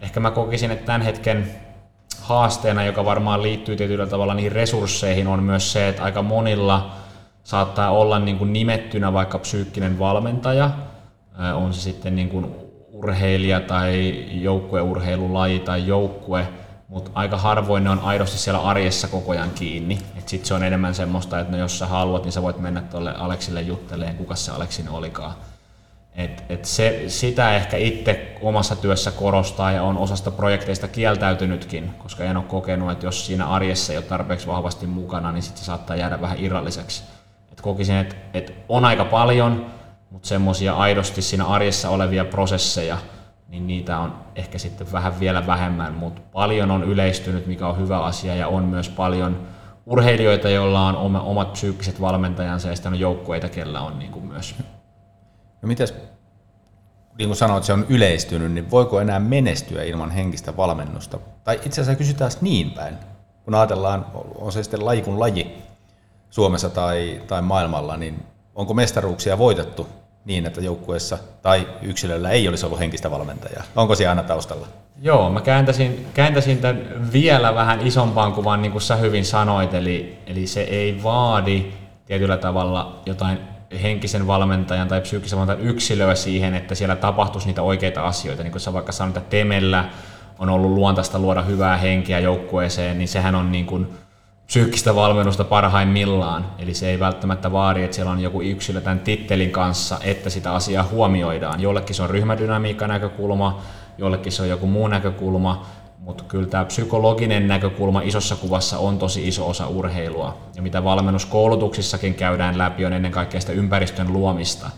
[0.00, 1.65] ehkä mä kokisin, että tämän hetken
[2.26, 6.90] haasteena, joka varmaan liittyy tietyllä tavalla niihin resursseihin, on myös se, että aika monilla
[7.44, 10.70] saattaa olla niin kuin nimettynä vaikka psyykkinen valmentaja,
[11.54, 12.46] on se sitten niin kuin
[12.92, 16.48] urheilija tai joukkueurheilulaji tai joukkue,
[16.88, 19.98] mutta aika harvoin ne on aidosti siellä arjessa koko ajan kiinni.
[20.26, 23.14] Sitten se on enemmän semmoista, että no jos sä haluat, niin sä voit mennä tuolle
[23.14, 25.32] Aleksille jutteleen, kuka se Aleksin olikaan.
[26.16, 32.24] Et, et se, sitä ehkä itse omassa työssä korostaa ja on osasta projekteista kieltäytynytkin, koska
[32.24, 35.64] en ole kokenut, että jos siinä arjessa ei ole tarpeeksi vahvasti mukana, niin sitten se
[35.64, 37.02] saattaa jäädä vähän irralliseksi.
[37.52, 39.66] Et kokisin, että et on aika paljon,
[40.10, 42.98] mutta semmoisia aidosti siinä arjessa olevia prosesseja,
[43.48, 48.00] niin niitä on ehkä sitten vähän vielä vähemmän, mutta paljon on yleistynyt, mikä on hyvä
[48.00, 49.46] asia ja on myös paljon
[49.86, 54.54] urheilijoita, joilla on omat psyykkiset valmentajansa ja sitten on joukkueita, kellä on niin kuin myös
[55.62, 55.94] No mitäs,
[57.18, 61.18] niin kuin sanoit, se on yleistynyt, niin voiko enää menestyä ilman henkistä valmennusta?
[61.44, 62.94] Tai itse asiassa kysytään niin päin,
[63.44, 65.62] kun ajatellaan, on se sitten laji kuin laji
[66.30, 68.22] Suomessa tai, tai maailmalla, niin
[68.54, 69.86] onko mestaruuksia voitettu
[70.24, 73.64] niin, että joukkueessa tai yksilöllä ei olisi ollut henkistä valmentajaa?
[73.76, 74.66] Onko se aina taustalla?
[75.02, 80.18] Joo, mä kääntäisin, kääntäisin tämän vielä vähän isompaan kuvaan, niin kuin sä hyvin sanoit, eli,
[80.26, 81.72] eli se ei vaadi
[82.06, 83.38] tietyllä tavalla jotain
[83.82, 88.42] henkisen valmentajan tai psyykkisen valmentajan yksilöä siihen, että siellä tapahtuisi niitä oikeita asioita.
[88.42, 89.84] Niin kuin sä vaikka sanoit, että Temellä
[90.38, 93.86] on ollut luontaista luoda hyvää henkeä joukkueeseen, niin sehän on niin kuin
[94.46, 96.46] psyykkistä valmennusta parhaimmillaan.
[96.58, 100.52] Eli se ei välttämättä vaadi, että siellä on joku yksilö tämän tittelin kanssa, että sitä
[100.52, 101.60] asiaa huomioidaan.
[101.60, 103.60] Jollekin se on ryhmädynamiikka näkökulma,
[103.98, 105.66] jollekin se on joku muu näkökulma,
[106.06, 110.38] mutta kyllä tämä psykologinen näkökulma isossa kuvassa on tosi iso osa urheilua.
[110.56, 114.70] Ja mitä valmennuskoulutuksissakin käydään läpi, on ennen kaikkea sitä ympäristön luomista.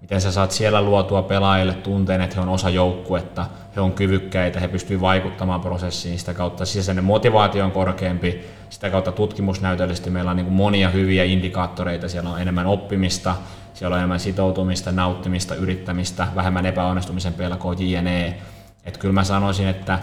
[0.00, 4.60] Miten sä saat siellä luotua pelaajille tunteen, että he on osa joukkuetta, he on kyvykkäitä,
[4.60, 10.36] he pystyvät vaikuttamaan prosessiin, sitä kautta sisäinen motivaatio on korkeampi, sitä kautta tutkimusnäytöllisesti meillä on
[10.36, 13.36] niin monia hyviä indikaattoreita, siellä on enemmän oppimista,
[13.74, 18.38] siellä on enemmän sitoutumista, nauttimista, yrittämistä, vähemmän epäonnistumisen pelkoa, jne.
[18.84, 19.98] Että kyllä mä sanoisin, että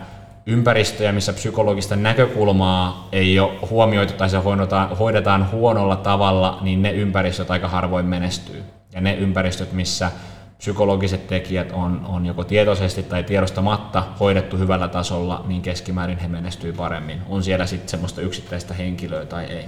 [0.48, 6.92] ympäristöjä, missä psykologista näkökulmaa ei ole huomioitu tai se hoidetaan, hoidetaan huonolla tavalla, niin ne
[6.92, 8.64] ympäristöt aika harvoin menestyy.
[8.94, 10.12] Ja ne ympäristöt, missä
[10.58, 16.74] psykologiset tekijät on, on joko tietoisesti tai tiedostamatta hoidettu hyvällä tasolla, niin keskimäärin he menestyy
[16.74, 17.22] paremmin.
[17.30, 19.66] On siellä sitten semmoista yksittäistä henkilöä tai ei.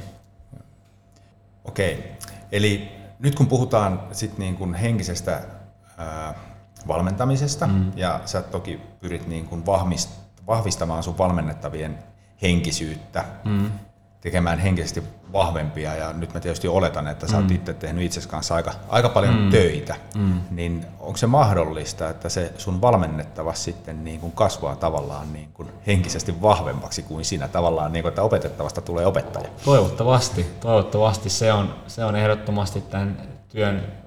[1.66, 2.12] Okei,
[2.52, 5.42] eli nyt kun puhutaan sit niin kuin henkisestä
[5.98, 6.34] ää,
[6.88, 7.92] valmentamisesta, mm.
[7.96, 12.00] ja sä toki pyrit niin kuin vahvistamaan vahvistamaan sun valmennettavien
[12.42, 13.72] henkisyyttä, mm.
[14.22, 15.96] tekemään henkisesti vahvempia.
[15.96, 17.44] Ja nyt mä tietysti oletan, että sä mm.
[17.44, 19.50] oot itse tehnyt itse kanssa aika, aika paljon mm.
[19.50, 19.96] töitä.
[20.16, 20.42] Mm.
[20.52, 25.70] Niin onko se mahdollista, että se sun valmennettava sitten niin kuin kasvaa tavallaan niin kuin
[25.88, 29.50] henkisesti vahvemmaksi kuin sinä tavallaan, niin kuin, että opetettavasta tulee opettaja?
[29.66, 30.46] Toivottavasti.
[30.60, 34.07] Toivottavasti se on, se on ehdottomasti tämän työn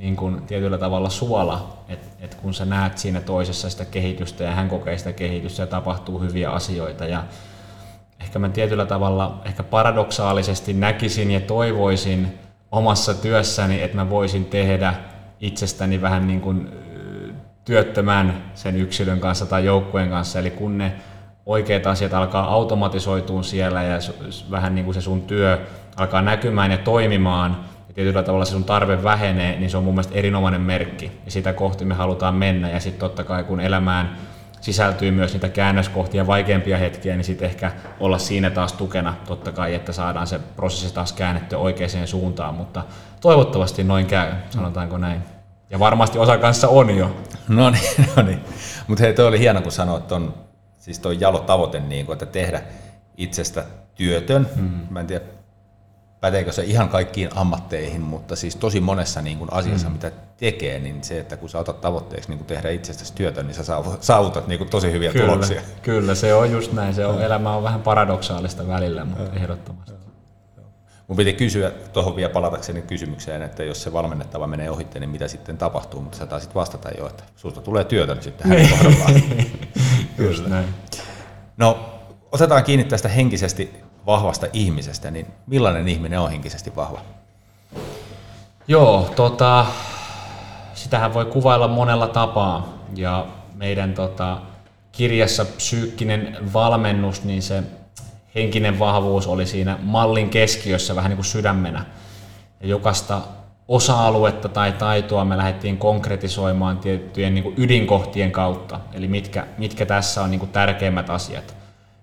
[0.00, 4.50] niin kuin tietyllä tavalla suola, että et kun sä näet siinä toisessa sitä kehitystä ja
[4.50, 7.04] hän kokee sitä kehitystä ja tapahtuu hyviä asioita.
[7.04, 7.24] Ja
[8.20, 12.38] ehkä mä tietyllä tavalla ehkä paradoksaalisesti näkisin ja toivoisin
[12.72, 14.94] omassa työssäni, että mä voisin tehdä
[15.40, 16.68] itsestäni vähän niin kuin
[17.64, 20.92] työttömän sen yksilön kanssa tai joukkueen kanssa, eli kun ne
[21.46, 23.98] oikeat asiat alkaa automatisoituun siellä ja
[24.50, 27.69] vähän niin kuin se sun työ alkaa näkymään ja toimimaan,
[28.04, 31.12] tietyllä tavalla se sun tarve vähenee, niin se on mun mielestä erinomainen merkki.
[31.24, 32.70] Ja sitä kohti me halutaan mennä.
[32.70, 34.16] Ja sitten totta kai kun elämään
[34.60, 39.74] sisältyy myös niitä käännöskohtia, vaikeampia hetkiä, niin sitten ehkä olla siinä taas tukena totta kai,
[39.74, 42.84] että saadaan se prosessi taas käännettyä oikeaan suuntaan, mutta
[43.20, 45.22] toivottavasti noin käy, sanotaanko näin.
[45.70, 47.16] Ja varmasti osa kanssa on jo.
[47.48, 48.40] No niin, no niin.
[48.86, 50.34] Mutta hei, toi oli hieno, kun sanoit on
[50.78, 52.62] siis toi jalo tavoite, niin kun, että tehdä
[53.16, 54.48] itsestä työtön.
[54.56, 54.80] Mm.
[54.90, 55.24] Mä en tiedä,
[56.20, 59.92] päteekö se ihan kaikkiin ammatteihin, mutta siis tosi monessa niin kuin asiassa, mm.
[59.92, 63.54] mitä tekee, niin se, että kun sä otat tavoitteeksi niin kuin tehdä itsestäsi työtä, niin
[63.54, 63.62] sä
[64.00, 65.62] saavutat niin kuin tosi hyviä kyllä, tuloksia.
[65.82, 66.94] Kyllä, se on just näin.
[66.94, 69.30] Se on, elämä on vähän paradoksaalista välillä, mutta ja.
[69.32, 70.00] ehdottomasti.
[71.08, 75.28] Mun piti kysyä tuohon vielä palatakseni kysymykseen, että jos se valmennettava menee ohitte, niin mitä
[75.28, 79.22] sitten tapahtuu, mutta sä taisit vastata jo, että sulta tulee työtä nyt sitten hänen kohdallaan.
[80.26, 80.66] Just näin.
[81.56, 81.90] No,
[82.32, 83.74] otetaan kiinni tästä henkisesti
[84.06, 87.00] vahvasta ihmisestä, niin millainen ihminen on henkisesti vahva?
[88.68, 89.66] Joo, tota,
[90.74, 94.38] sitähän voi kuvailla monella tapaa ja meidän tota,
[94.92, 97.62] kirjassa Psyykkinen valmennus, niin se
[98.34, 101.84] henkinen vahvuus oli siinä mallin keskiössä vähän niin kuin sydämenä.
[102.60, 103.20] Ja jokaista
[103.68, 110.22] osa-aluetta tai taitoa me lähdettiin konkretisoimaan tiettyjen niin kuin ydinkohtien kautta, eli mitkä, mitkä tässä
[110.22, 111.59] on niin kuin tärkeimmät asiat.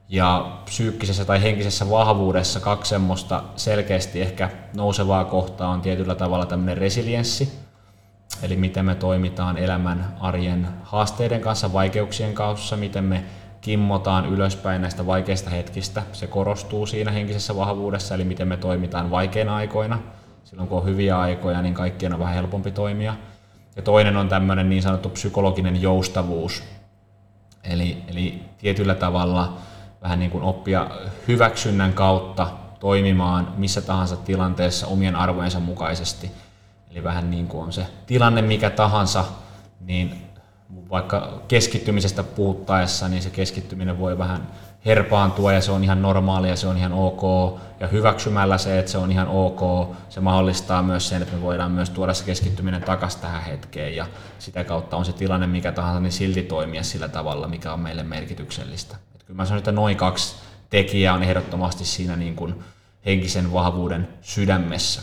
[0.09, 6.77] Ja psyykkisessä tai henkisessä vahvuudessa kaksi semmoista selkeästi ehkä nousevaa kohtaa on tietyllä tavalla tämmöinen
[6.77, 7.59] resilienssi,
[8.41, 13.23] eli miten me toimitaan elämän arjen haasteiden kanssa, vaikeuksien kanssa, miten me
[13.61, 16.03] kimmotaan ylöspäin näistä vaikeista hetkistä.
[16.13, 19.99] Se korostuu siinä henkisessä vahvuudessa, eli miten me toimitaan vaikeina aikoina.
[20.43, 23.15] Silloin kun on hyviä aikoja, niin kaikkien on vähän helpompi toimia.
[23.75, 26.63] Ja toinen on tämmöinen niin sanottu psykologinen joustavuus.
[27.63, 29.57] Eli, eli tietyllä tavalla
[30.01, 30.89] vähän niin kuin oppia
[31.27, 32.47] hyväksynnän kautta
[32.79, 36.31] toimimaan missä tahansa tilanteessa omien arvojensa mukaisesti.
[36.91, 39.25] Eli vähän niin kuin on se tilanne mikä tahansa,
[39.79, 40.27] niin
[40.89, 44.47] vaikka keskittymisestä puhuttaessa, niin se keskittyminen voi vähän
[44.85, 47.21] herpaantua ja se on ihan normaalia, se on ihan ok.
[47.79, 51.71] Ja hyväksymällä se, että se on ihan ok, se mahdollistaa myös sen, että me voidaan
[51.71, 54.05] myös tuoda se keskittyminen takaisin tähän hetkeen ja
[54.39, 58.03] sitä kautta on se tilanne mikä tahansa, niin silti toimia sillä tavalla, mikä on meille
[58.03, 58.95] merkityksellistä.
[59.27, 60.35] Kyllä mä sanon, että noin kaksi
[60.69, 62.63] tekijää on ehdottomasti siinä niin kuin
[63.05, 65.01] henkisen vahvuuden sydämessä.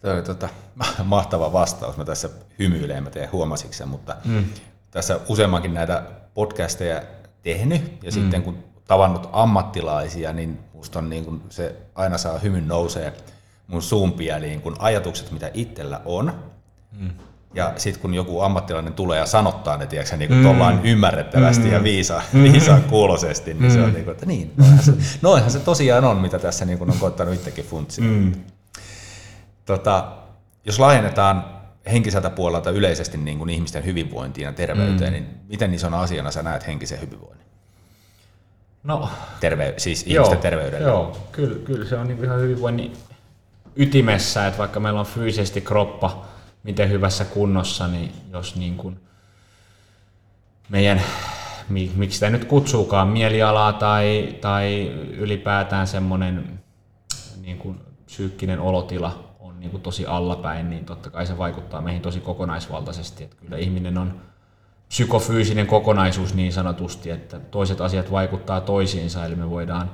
[0.00, 0.48] Tuo oli tota,
[1.04, 1.96] mahtava vastaus.
[1.96, 4.44] Mä tässä hymyilen, mä teen huomasiksi mutta mm.
[4.90, 6.02] tässä useammankin näitä
[6.34, 7.02] podcasteja
[7.42, 8.14] tehnyt ja mm.
[8.14, 13.12] sitten kun tavannut ammattilaisia, niin musta on niin kun se aina saa hymyn nousee
[13.66, 16.32] mun suumpia niin kun ajatukset, mitä itsellä on.
[16.92, 17.10] Mm.
[17.54, 20.84] Ja sitten kun joku ammattilainen tulee ja sanottaa ne, tiedätkö, niin kuin mm.
[20.84, 21.72] ymmärrettävästi mm.
[21.72, 22.42] ja viisa, mm.
[22.42, 23.70] viisaan kuulosesti, niin mm.
[23.70, 26.78] se on niin kuin, että niin, noinhan se, noinhan se tosiaan on, mitä tässä niin
[26.78, 28.04] kuin on koittanut itsekin funtsia.
[28.04, 28.32] Mm.
[29.64, 30.12] Tota,
[30.64, 31.44] jos laajennetaan
[31.92, 35.16] henkiseltä puolelta yleisesti niin kuin ihmisten hyvinvointiin ja terveyteen, mm.
[35.18, 37.46] niin miten isona asiana sä näet henkisen hyvinvoinnin?
[38.84, 39.08] No,
[39.40, 40.88] Terve, siis ihmisten joo, terveydellä.
[40.88, 42.92] Joo, kyllä, kyllä se on niin ihan hyvinvoinnin
[43.76, 46.26] ytimessä, että vaikka meillä on fyysisesti kroppa
[46.66, 49.00] miten hyvässä kunnossa, niin jos niin kuin
[50.68, 51.02] meidän,
[51.68, 56.60] miksi sitä nyt kutsuukaan, mielialaa tai, tai ylipäätään semmoinen
[57.42, 62.02] niin kuin psyykkinen olotila on niin kuin tosi allapäin, niin totta kai se vaikuttaa meihin
[62.02, 63.24] tosi kokonaisvaltaisesti.
[63.24, 64.20] Että kyllä ihminen on
[64.88, 69.90] psykofyysinen kokonaisuus niin sanotusti, että toiset asiat vaikuttaa toisiinsa, eli me voidaan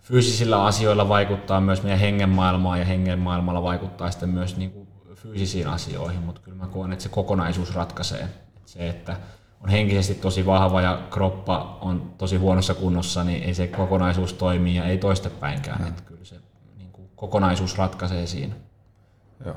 [0.00, 4.88] fyysisillä asioilla vaikuttaa myös meidän hengenmaailmaan ja hengenmaailmalla vaikuttaa sitten myös niin kuin
[5.24, 8.28] fyysisiin asioihin, mutta kyllä mä koen, että se kokonaisuus ratkaisee.
[8.56, 9.16] Että se, että
[9.60, 14.76] on henkisesti tosi vahva ja kroppa on tosi huonossa kunnossa, niin ei se kokonaisuus toimi
[14.76, 15.80] ja ei toistepäinkään.
[15.82, 15.88] Mm.
[15.88, 16.36] Että kyllä se
[16.76, 18.54] niin kuin kokonaisuus ratkaisee siinä.
[19.44, 19.56] Joo.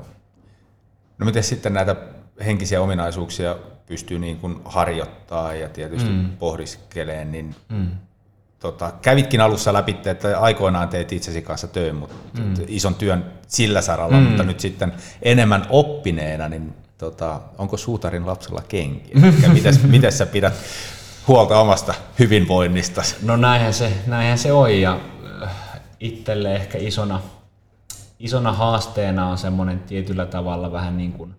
[1.18, 1.96] No miten sitten näitä
[2.44, 6.36] henkisiä ominaisuuksia pystyy niin kuin harjoittaa ja tietysti mm.
[6.36, 7.88] pohdiskeleen, niin mm.
[8.60, 12.54] Tota, kävitkin alussa läpi, että aikoinaan teit itsesi kanssa töön, mutta mm.
[12.66, 14.22] ison työn sillä saralla, mm.
[14.22, 14.92] mutta nyt sitten
[15.22, 19.20] enemmän oppineena, niin tota, onko suutarin lapsella kenkiä?
[19.52, 20.54] miten, miten sä pidät
[21.28, 23.02] huolta omasta hyvinvoinnista?
[23.22, 25.00] No näinhän se, näinhän se on ja
[25.42, 25.50] äh,
[26.00, 27.20] itselle ehkä isona
[28.18, 31.34] isona haasteena on semmoinen tietyllä tavalla vähän niin kuin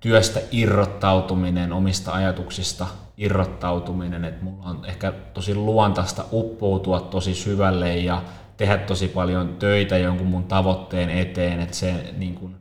[0.00, 8.22] työstä irrottautuminen, omista ajatuksista irrottautuminen, että mulla on ehkä tosi luontaista uppoutua tosi syvälle ja
[8.56, 12.56] tehdä tosi paljon töitä jonkun mun tavoitteen eteen, että se niin kuin,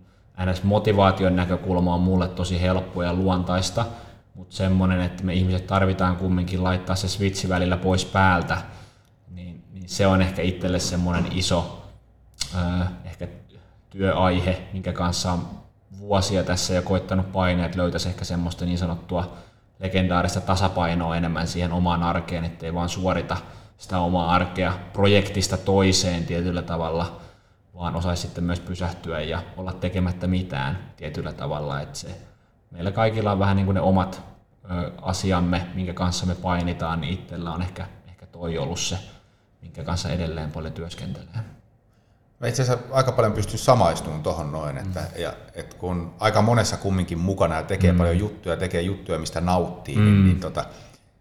[0.46, 0.64] ns.
[0.64, 3.86] motivaation näkökulma on mulle tosi helppo ja luontaista,
[4.34, 8.58] mutta semmoinen, että me ihmiset tarvitaan kumminkin laittaa se switchi välillä pois päältä,
[9.32, 11.86] niin, niin se on ehkä itselle semmoinen iso,
[13.06, 13.28] ehkä
[13.90, 15.48] työaihe, minkä kanssa on
[16.00, 19.38] vuosia tässä ja koittanut paineet, löytäisi ehkä semmoista niin sanottua
[19.80, 23.38] legendaarista tasapainoa enemmän siihen omaan arkeen, ettei vaan suorita
[23.78, 27.22] sitä omaa arkea projektista toiseen tietyllä tavalla,
[27.76, 31.82] vaan osaisi sitten myös pysähtyä ja olla tekemättä mitään tietyllä tavalla.
[31.82, 32.22] Että se,
[32.72, 34.22] meillä kaikilla on vähän niin kuin ne omat
[34.72, 38.98] ö, asiamme, minkä kanssa me painitaan, niin itsellä on ehkä, ehkä toi ollut se,
[39.62, 41.55] minkä kanssa edelleen paljon työskentelee.
[42.40, 45.22] Mä itse asiassa aika paljon pystyn samaistumaan tuohon noin, että, mm.
[45.22, 47.98] ja, että kun aika monessa kumminkin mukana ja tekee mm.
[47.98, 50.14] paljon juttuja, tekee juttuja, mistä nauttii, niin, mm.
[50.14, 50.66] niin, niin tota,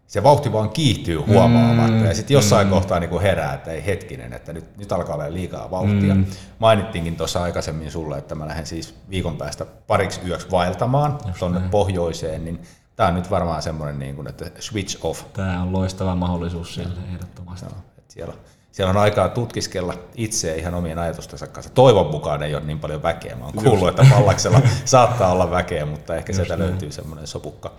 [0.07, 1.91] se vauhti vaan kiihtyy huomaamatta.
[1.91, 2.05] Mm.
[2.05, 2.71] Ja sitten jossain mm.
[2.71, 6.15] kohtaa niin herää, että ei hetkinen, että nyt, nyt alkaa olla liikaa vauhtia.
[6.15, 6.25] Mm.
[6.59, 12.45] Mainittiinkin tuossa aikaisemmin sulle, että mä lähden siis viikon päästä pariksi yöksi vaeltamaan tuonne pohjoiseen,
[12.45, 12.61] niin
[12.95, 15.23] tämä on nyt varmaan semmoinen, niin kuin, että switch off.
[15.33, 17.65] Tämä on loistava mahdollisuus sille ehdottomasti.
[17.65, 18.33] No, että siellä
[18.75, 21.73] siellä on aikaa tutkiskella itse ihan omien ajatustensa kanssa.
[21.73, 23.35] Toivon mukaan ei ole niin paljon väkeä.
[23.35, 26.69] Mä oon kuullut, että pallaksella saattaa olla väkeä, mutta ehkä Just sieltä näin.
[26.69, 27.71] löytyy semmoinen sopukka.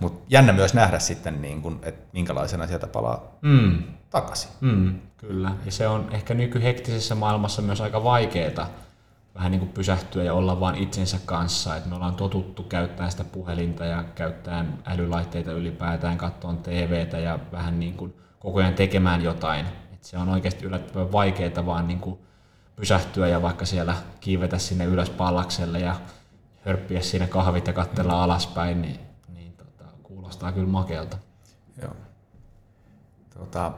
[0.00, 3.82] Mutta jännä myös nähdä sitten, niin kun, että minkälaisena sieltä palaa mm.
[4.10, 4.50] takaisin.
[4.60, 8.68] Mm, kyllä, ja se on ehkä nykyhektisessä maailmassa myös aika vaikeaa
[9.34, 11.76] vähän niin kuin pysähtyä ja olla vain itsensä kanssa.
[11.76, 17.80] Et me ollaan totuttu käyttämään sitä puhelinta ja käyttämään älylaitteita ylipäätään, katsomaan TVtä ja vähän
[17.80, 19.66] niin kuin koko ajan tekemään jotain
[20.02, 22.18] et se on oikeasti yllättävän vaikeaa vaan niin kuin
[22.76, 25.96] pysähtyä ja vaikka siellä kiivetä sinne ylös pallakselle ja
[26.64, 28.18] hörppiä siinä kahvit ja katsella mm.
[28.18, 31.18] alaspäin, niin, niin tota, kuulostaa kyllä makealta.
[31.82, 31.96] Joo.
[33.38, 33.72] Tota,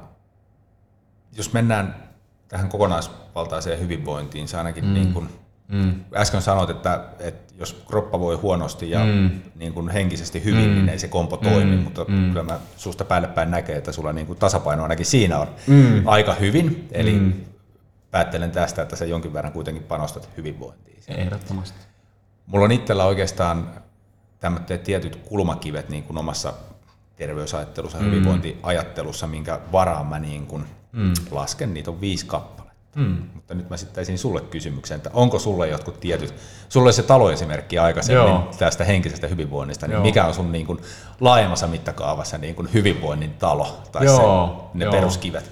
[1.37, 2.11] jos mennään
[2.49, 4.95] tähän kokonaisvaltaiseen hyvinvointiin, se ainakin mm.
[4.95, 5.29] niin kuin
[5.69, 6.05] Mm.
[6.17, 9.31] Äsken sanoit, että, että jos kroppa voi huonosti ja mm.
[9.55, 10.75] niin kuin henkisesti hyvin, mm.
[10.75, 11.83] niin ei se kompo toimi, mm.
[11.83, 12.29] mutta mm.
[12.29, 16.03] kyllä mä susta päälle päin näkee, että sulla niin kuin tasapaino ainakin siinä on mm.
[16.07, 16.89] aika hyvin.
[16.93, 17.33] Eli mm.
[18.11, 20.99] päättelen tästä, että sä jonkin verran kuitenkin panostat hyvinvointiin.
[21.09, 21.79] Ehdottomasti.
[22.47, 23.71] Mulla on itsellä oikeastaan
[24.41, 26.55] tämmöiset tietyt kulmakivet niin kuin omassa
[27.17, 28.05] terveysajattelussa, mm.
[28.05, 31.13] hyvinvointiajattelussa, minkä varaan mä niin kuin mm.
[31.31, 31.75] lasken.
[31.75, 32.64] Niitä on viisi kappaletta.
[32.95, 33.17] Mm.
[33.35, 36.35] Mutta nyt mä esittäisin sulle kysymyksen, että onko sulle jotkut tietyt,
[36.69, 38.51] sulle se taloesimerkki aikaisemmin Joo.
[38.59, 40.03] tästä henkisestä hyvinvoinnista, niin Joo.
[40.03, 40.79] mikä on sun niin kuin
[41.21, 44.71] laajemmassa mittakaavassa niin kuin hyvinvoinnin talo tai Joo.
[44.73, 44.93] Se, ne Joo.
[44.93, 45.51] peruskivet?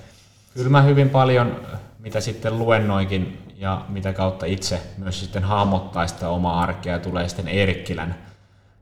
[0.54, 1.60] Kyllä mä hyvin paljon,
[1.98, 7.48] mitä sitten luennoinkin ja mitä kautta itse myös sitten hahmottaa sitä omaa arkea, tulee sitten
[7.48, 8.14] Eerikkilän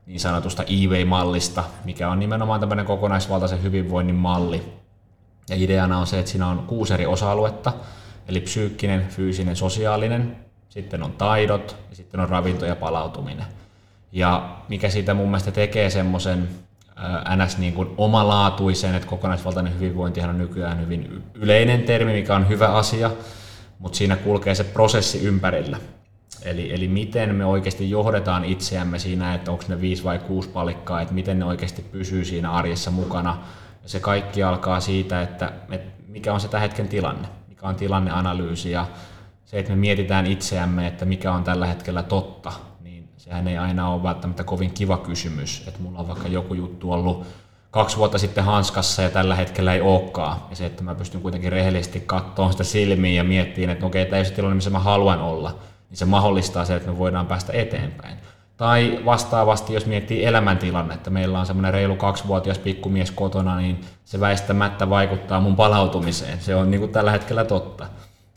[0.05, 4.73] niin sanotusta e-way-mallista, mikä on nimenomaan tämmöinen kokonaisvaltaisen hyvinvoinnin malli.
[5.49, 7.73] Ja ideana on se, että siinä on kuusi eri osa-aluetta,
[8.31, 10.35] Eli psyykkinen, fyysinen, sosiaalinen,
[10.69, 13.45] sitten on taidot ja sitten on ravinto ja palautuminen.
[14.11, 16.49] Ja mikä siitä mun mielestä tekee semmoisen
[17.35, 17.57] ns.
[17.57, 23.11] Niin kuin omalaatuisen, että kokonaisvaltainen hyvinvointihan on nykyään hyvin yleinen termi, mikä on hyvä asia,
[23.79, 25.77] mutta siinä kulkee se prosessi ympärillä.
[26.41, 31.01] Eli, eli miten me oikeasti johdetaan itseämme siinä, että onko ne viisi vai kuusi palikkaa,
[31.01, 33.37] että miten ne oikeasti pysyy siinä arjessa mukana.
[33.83, 37.75] Ja se kaikki alkaa siitä, että, että mikä on se tämän hetken tilanne mikä on
[37.75, 38.85] tilanneanalyysi ja
[39.45, 43.89] se, että me mietitään itseämme, että mikä on tällä hetkellä totta, niin sehän ei aina
[43.89, 47.27] ole välttämättä kovin kiva kysymys, että mulla on vaikka joku juttu ollut
[47.71, 50.37] kaksi vuotta sitten hanskassa ja tällä hetkellä ei olekaan.
[50.49, 54.17] Ja se, että mä pystyn kuitenkin rehellisesti katsomaan sitä silmiin ja miettimään, että okei, tämä
[54.17, 55.55] ei se tilanne, missä mä haluan olla,
[55.89, 58.17] niin se mahdollistaa se, että me voidaan päästä eteenpäin.
[58.61, 64.89] Tai vastaavasti, jos miettii elämäntilannetta, meillä on semmoinen reilu kaksivuotias pikkumies kotona, niin se väistämättä
[64.89, 66.41] vaikuttaa mun palautumiseen.
[66.41, 67.87] Se on niin kuin tällä hetkellä totta.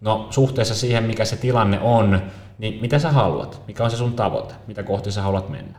[0.01, 2.23] No suhteessa siihen, mikä se tilanne on,
[2.59, 3.63] niin mitä sä haluat?
[3.67, 4.55] Mikä on se sun tavoite?
[4.67, 5.79] Mitä kohti sä haluat mennä?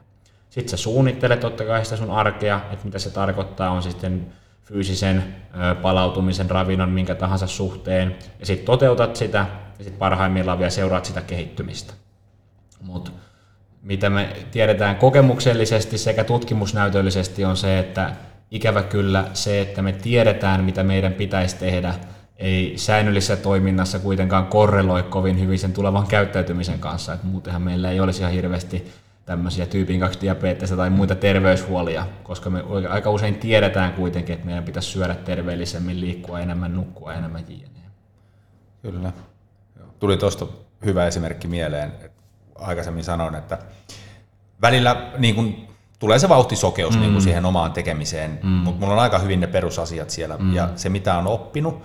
[0.50, 4.28] Sitten sä suunnittelet totta kai sitä sun arkea, että mitä se tarkoittaa, on sitten
[4.64, 5.36] fyysisen
[5.82, 8.16] palautumisen, ravinnon, minkä tahansa suhteen.
[8.40, 9.46] Ja sitten toteutat sitä
[9.78, 11.94] ja sitten parhaimmillaan vielä seuraat sitä kehittymistä.
[12.82, 13.12] Mutta
[13.86, 18.14] mitä me tiedetään kokemuksellisesti sekä tutkimusnäytöllisesti on se, että
[18.52, 21.94] ikävä kyllä se, että me tiedetään, mitä meidän pitäisi tehdä,
[22.38, 27.14] ei säännöllisessä toiminnassa kuitenkaan korreloi kovin hyvin sen tulevan käyttäytymisen kanssa.
[27.14, 28.92] että muutenhan meillä ei olisi ihan hirveästi
[29.26, 34.64] tämmöisiä tyypin 2 diabetesia tai muita terveyshuolia, koska me aika usein tiedetään kuitenkin, että meidän
[34.64, 37.82] pitäisi syödä terveellisemmin, liikkua enemmän, nukkua enemmän jne.
[38.82, 39.12] Kyllä.
[40.00, 40.48] Tuli tuosta
[40.86, 42.15] hyvä esimerkki mieleen, että
[42.56, 43.58] aikaisemmin sanoin, että
[44.62, 45.68] välillä niin kuin,
[46.00, 47.02] tulee se vauhtisokeus mm.
[47.02, 48.50] niin kuin siihen omaan tekemiseen, mm.
[48.50, 50.38] mutta mulla on aika hyvin ne perusasiat siellä.
[50.38, 50.54] Mm.
[50.54, 51.84] Ja se, mitä on oppinut,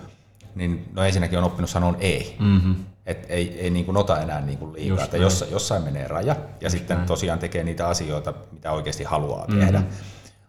[0.55, 2.35] niin no ensinnäkin on oppinut sanoa ei.
[2.39, 2.75] Mm-hmm.
[3.05, 6.07] Et ei, ei niin kuin ota enää niin kuin liikaa, Just että jossain, jossain menee
[6.07, 7.07] raja ja Just sitten näin.
[7.07, 9.59] tosiaan tekee niitä asioita, mitä oikeasti haluaa mm-hmm.
[9.59, 9.83] tehdä.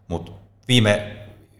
[0.08, 0.32] Mutta
[0.68, 1.16] viime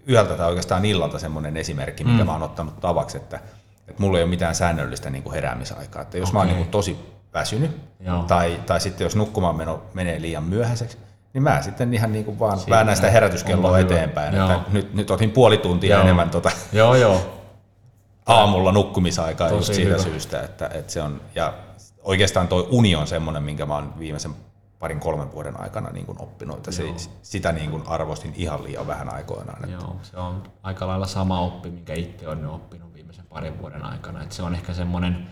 [0.09, 2.27] yöltä tai oikeastaan illalta semmoinen esimerkki, mikä mm.
[2.27, 3.41] mä oon ottanut tavaksi, että,
[3.89, 6.03] että mulla ei ole mitään säännöllistä niin kuin heräämisaikaa.
[6.03, 6.35] Että jos okay.
[6.35, 6.97] mä oon niin kuin tosi
[7.35, 8.23] väsynyt, Joo.
[8.23, 10.99] tai, tai sitten jos nukkumaan meno menee liian myöhäiseksi,
[11.35, 15.11] niin mä sitten ihan niin kuin vaan Siinä väännän sitä herätyskelloa eteenpäin, että nyt, nyt
[15.11, 16.03] otin puoli tuntia joo.
[16.03, 17.21] enemmän tota joo, joo.
[18.27, 20.03] aamulla nukkumisaikaa Tosi just siitä hyvä.
[20.03, 21.55] syystä, että, että se on, ja
[22.03, 24.35] oikeastaan toi uni on semmoinen, minkä mä oon viimeisen
[24.79, 26.85] parin kolmen vuoden aikana niin kuin oppinut, että se,
[27.23, 29.65] sitä niin kuin arvostin ihan liian vähän aikoinaan.
[29.65, 29.85] Että.
[29.85, 34.23] Joo, se on aika lailla sama oppi, minkä itse olen oppinut viimeisen parin vuoden aikana.
[34.23, 35.27] Että se on ehkä semmoinen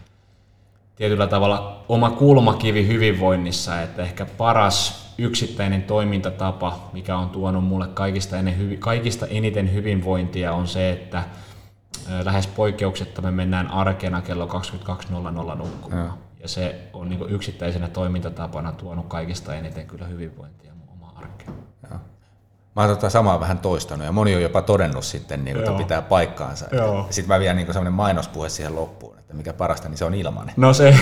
[1.00, 8.36] tietyllä tavalla oma kulmakivi hyvinvoinnissa, että ehkä paras yksittäinen toimintatapa, mikä on tuonut mulle kaikista,
[8.36, 11.22] ennen, kaikista eniten hyvinvointia, on se, että
[12.24, 16.06] lähes poikkeuksetta me mennään arkena kello 22.00 nukkumaan.
[16.06, 16.12] Ja.
[16.42, 21.52] ja se on niin yksittäisenä toimintatapana tuonut kaikista eniten kyllä hyvinvointia mun omaan arkeen.
[21.90, 21.98] Ja.
[22.76, 26.02] Mä oon tota samaa vähän toistanut ja moni on jopa todennut sitten, niin, että pitää
[26.02, 26.66] paikkaansa.
[27.10, 30.54] Sitten mä vielä niin sellainen mainospuhe siihen loppuun, että mikä parasta, niin se on ilmainen.
[30.56, 30.94] No se...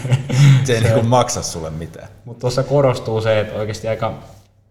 [0.64, 2.08] se ei niin maksa sulle mitään.
[2.24, 4.18] Mutta tuossa korostuu se, että oikeasti aika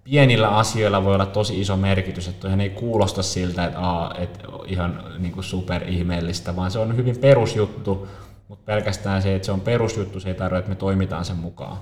[0.03, 4.39] pienillä asioilla voi olla tosi iso merkitys, että ihan ei kuulosta siltä, että, aa, että
[4.65, 8.07] ihan niin kuin super ihmeellistä, vaan se on hyvin perusjuttu,
[8.47, 11.77] mutta pelkästään se, että se on perusjuttu, se ei tarvitse, että me toimitaan sen mukaan.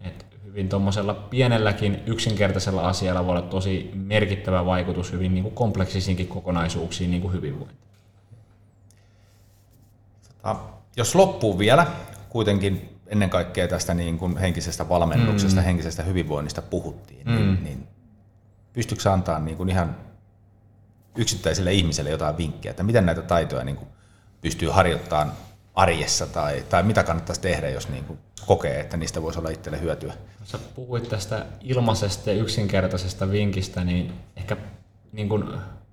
[0.00, 6.28] Et hyvin tuommoisella pienelläkin yksinkertaisella asialla voi olla tosi merkittävä vaikutus hyvin niin kuin kompleksisiinkin
[6.28, 7.86] kokonaisuuksiin, niin kuin hyvinvointi.
[10.96, 11.86] Jos loppuu vielä,
[12.28, 15.64] kuitenkin ennen kaikkea tästä niin kuin henkisestä valmennuksesta, mm.
[15.64, 17.64] henkisestä hyvinvoinnista puhuttiin, niin, mm.
[17.64, 17.88] niin
[18.72, 19.96] pystyykö antaa niin kuin ihan
[21.16, 23.88] yksittäiselle ihmiselle jotain vinkkejä, että miten näitä taitoja niin kuin
[24.40, 25.32] pystyy harjoittamaan
[25.74, 29.80] arjessa tai, tai mitä kannattaisi tehdä, jos niin kuin kokee, että niistä voisi olla itselle
[29.80, 30.14] hyötyä?
[30.44, 34.56] Sä puhuit tästä ilmaisesta ja yksinkertaisesta vinkistä, niin ehkä
[35.12, 35.44] niin kuin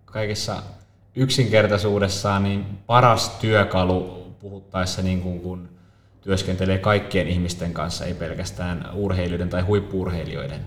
[0.05, 0.63] kaikessa
[1.15, 5.69] yksinkertaisuudessaan niin paras työkalu puhuttaessa niin kuin kun
[6.21, 10.65] työskentelee kaikkien ihmisten kanssa, ei pelkästään urheilijoiden tai huippuurheilijoiden,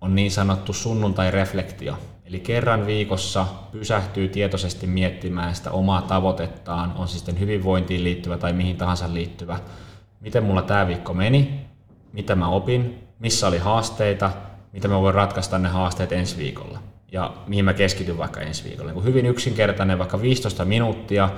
[0.00, 1.98] on niin sanottu sunnuntai-reflektio.
[2.24, 8.52] Eli kerran viikossa pysähtyy tietoisesti miettimään sitä omaa tavoitettaan, on se sitten hyvinvointiin liittyvä tai
[8.52, 9.58] mihin tahansa liittyvä.
[10.20, 11.66] Miten mulla tämä viikko meni,
[12.12, 14.30] mitä mä opin, missä oli haasteita,
[14.72, 16.78] mitä mä voin ratkaista ne haasteet ensi viikolla
[17.12, 18.92] ja mihin mä keskityn vaikka ensi viikolla.
[18.92, 21.30] Niin hyvin yksinkertainen, vaikka 15 minuuttia,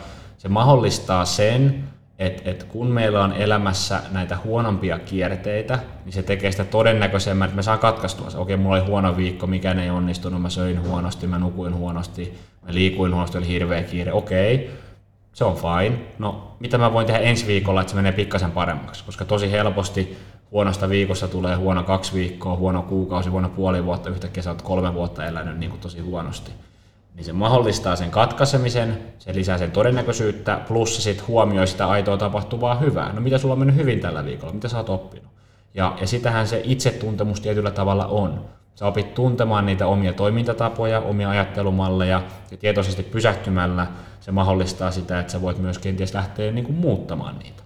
[0.42, 1.84] se mahdollistaa sen,
[2.18, 7.56] että et kun meillä on elämässä näitä huonompia kierteitä, niin se tekee sitä todennäköisemmän, että
[7.56, 8.38] me saan katkaistua se.
[8.38, 12.74] Okei, mulla oli huono viikko, mikään ei onnistunut, mä söin huonosti, mä nukuin huonosti, mä
[12.74, 14.12] liikuin huonosti, oli hirveä kiire.
[14.12, 14.70] Okei,
[15.32, 15.98] se on fine.
[16.18, 19.04] No, mitä mä voin tehdä ensi viikolla, että se menee pikkasen paremmaksi?
[19.04, 20.16] Koska tosi helposti
[20.50, 24.94] huonosta viikossa tulee huono kaksi viikkoa, huono kuukausi, huono puoli vuotta, yhtäkkiä sä oot kolme
[24.94, 26.52] vuotta elänyt niin kuin tosi huonosti
[27.14, 32.16] niin se mahdollistaa sen katkaisemisen, se lisää sen todennäköisyyttä, plus se sitten huomioi sitä aitoa
[32.16, 33.12] tapahtuvaa hyvää.
[33.12, 35.32] No mitä sulla on mennyt hyvin tällä viikolla, mitä sä oot oppinut?
[35.74, 38.44] Ja, ja sitähän se itsetuntemus tietyllä tavalla on.
[38.74, 43.86] Sä opit tuntemaan niitä omia toimintatapoja, omia ajattelumalleja ja tietoisesti pysähtymällä
[44.20, 47.62] se mahdollistaa sitä, että sä voit myös kenties lähteä niin kuin muuttamaan niitä.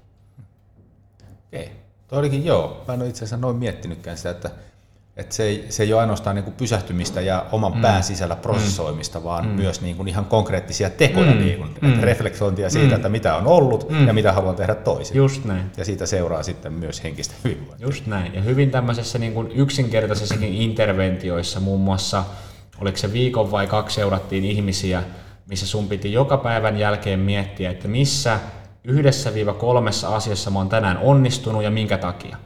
[1.46, 1.62] Okei.
[1.62, 1.76] Okay.
[2.08, 2.84] Tuo olikin joo.
[2.88, 4.50] Mä en ole itse asiassa noin miettinytkään sitä, että
[5.16, 7.80] että se, ei, se ei ole ainoastaan niin kuin pysähtymistä ja oman mm.
[7.80, 9.24] pään sisällä prosessoimista, mm.
[9.24, 9.52] vaan mm.
[9.52, 11.38] myös niin kuin ihan konkreettisia tekoja, mm.
[11.38, 12.00] niin kuin, mm.
[12.00, 12.94] reflektointia siitä, mm.
[12.94, 14.06] että mitä on ollut mm.
[14.06, 15.16] ja mitä haluan tehdä toisin.
[15.16, 15.70] Just näin.
[15.76, 17.86] Ja siitä seuraa sitten myös henkistä hyvinvointia.
[17.86, 18.34] Just näin.
[18.34, 22.24] Ja hyvin tämmöisessä niin kuin yksinkertaisessakin interventioissa, muun muassa,
[22.80, 25.02] oliko se viikon vai kaksi seurattiin ihmisiä,
[25.48, 28.40] missä sun piti joka päivän jälkeen miettiä, että missä
[28.84, 32.36] yhdessä viiva kolmessa asiassa mä oon tänään onnistunut ja minkä takia.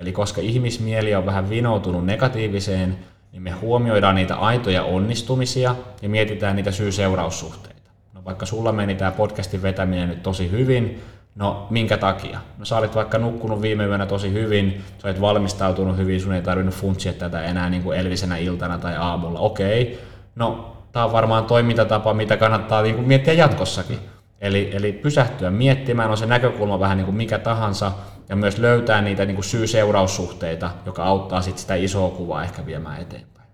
[0.00, 2.98] Eli koska ihmismieli on vähän vinoutunut negatiiviseen,
[3.32, 7.90] niin me huomioidaan niitä aitoja onnistumisia ja mietitään niitä syy-seuraussuhteita.
[8.14, 11.02] No vaikka sulla meni tämä podcastin vetäminen nyt tosi hyvin,
[11.34, 12.40] no minkä takia?
[12.58, 16.42] No sä olit vaikka nukkunut viime yönä tosi hyvin, sä olit valmistautunut hyvin, sun ei
[16.42, 19.38] tarvinnut funtsia tätä enää niin kuin elvisenä iltana tai aamulla.
[19.38, 20.00] Okei,
[20.36, 23.98] no tämä on varmaan toimintatapa, mitä kannattaa niin kuin miettiä jatkossakin.
[24.40, 27.92] Eli, eli pysähtyä miettimään, on se näkökulma vähän niin kuin mikä tahansa,
[28.30, 33.00] ja myös löytää niitä niin kuin syy-seuraussuhteita, joka auttaa sit sitä isoa kuvaa ehkä viemään
[33.02, 33.48] eteenpäin.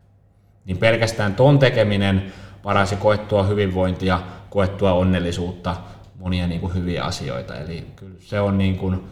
[0.64, 5.76] Niin pelkästään ton tekeminen paransi koettua hyvinvointia, koettua onnellisuutta,
[6.18, 7.56] monia niin kuin hyviä asioita.
[7.56, 9.04] Eli kyllä se on niin kuin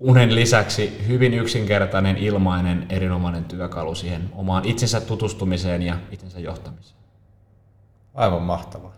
[0.00, 7.00] unen lisäksi hyvin yksinkertainen, ilmainen, erinomainen työkalu siihen omaan itsensä tutustumiseen ja itsensä johtamiseen.
[8.14, 8.96] Aivan mahtavaa.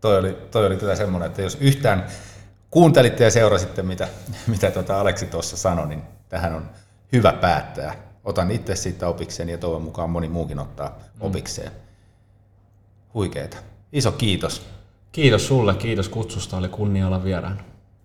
[0.00, 2.06] Toi oli, toi oli kyllä semmoinen, että jos yhtään
[2.72, 4.08] kuuntelitte ja seurasitte, mitä,
[4.46, 6.70] mitä tuota Aleksi tuossa sanoi, niin tähän on
[7.12, 7.94] hyvä päättää.
[8.24, 11.20] Otan itse siitä opikseen ja toivon mukaan moni muukin ottaa mm.
[11.20, 11.72] opikseen.
[13.14, 13.56] Huikeeta.
[13.92, 14.66] Iso kiitos.
[15.12, 17.71] Kiitos sulle, kiitos kutsusta, oli kunnia olla vieraana.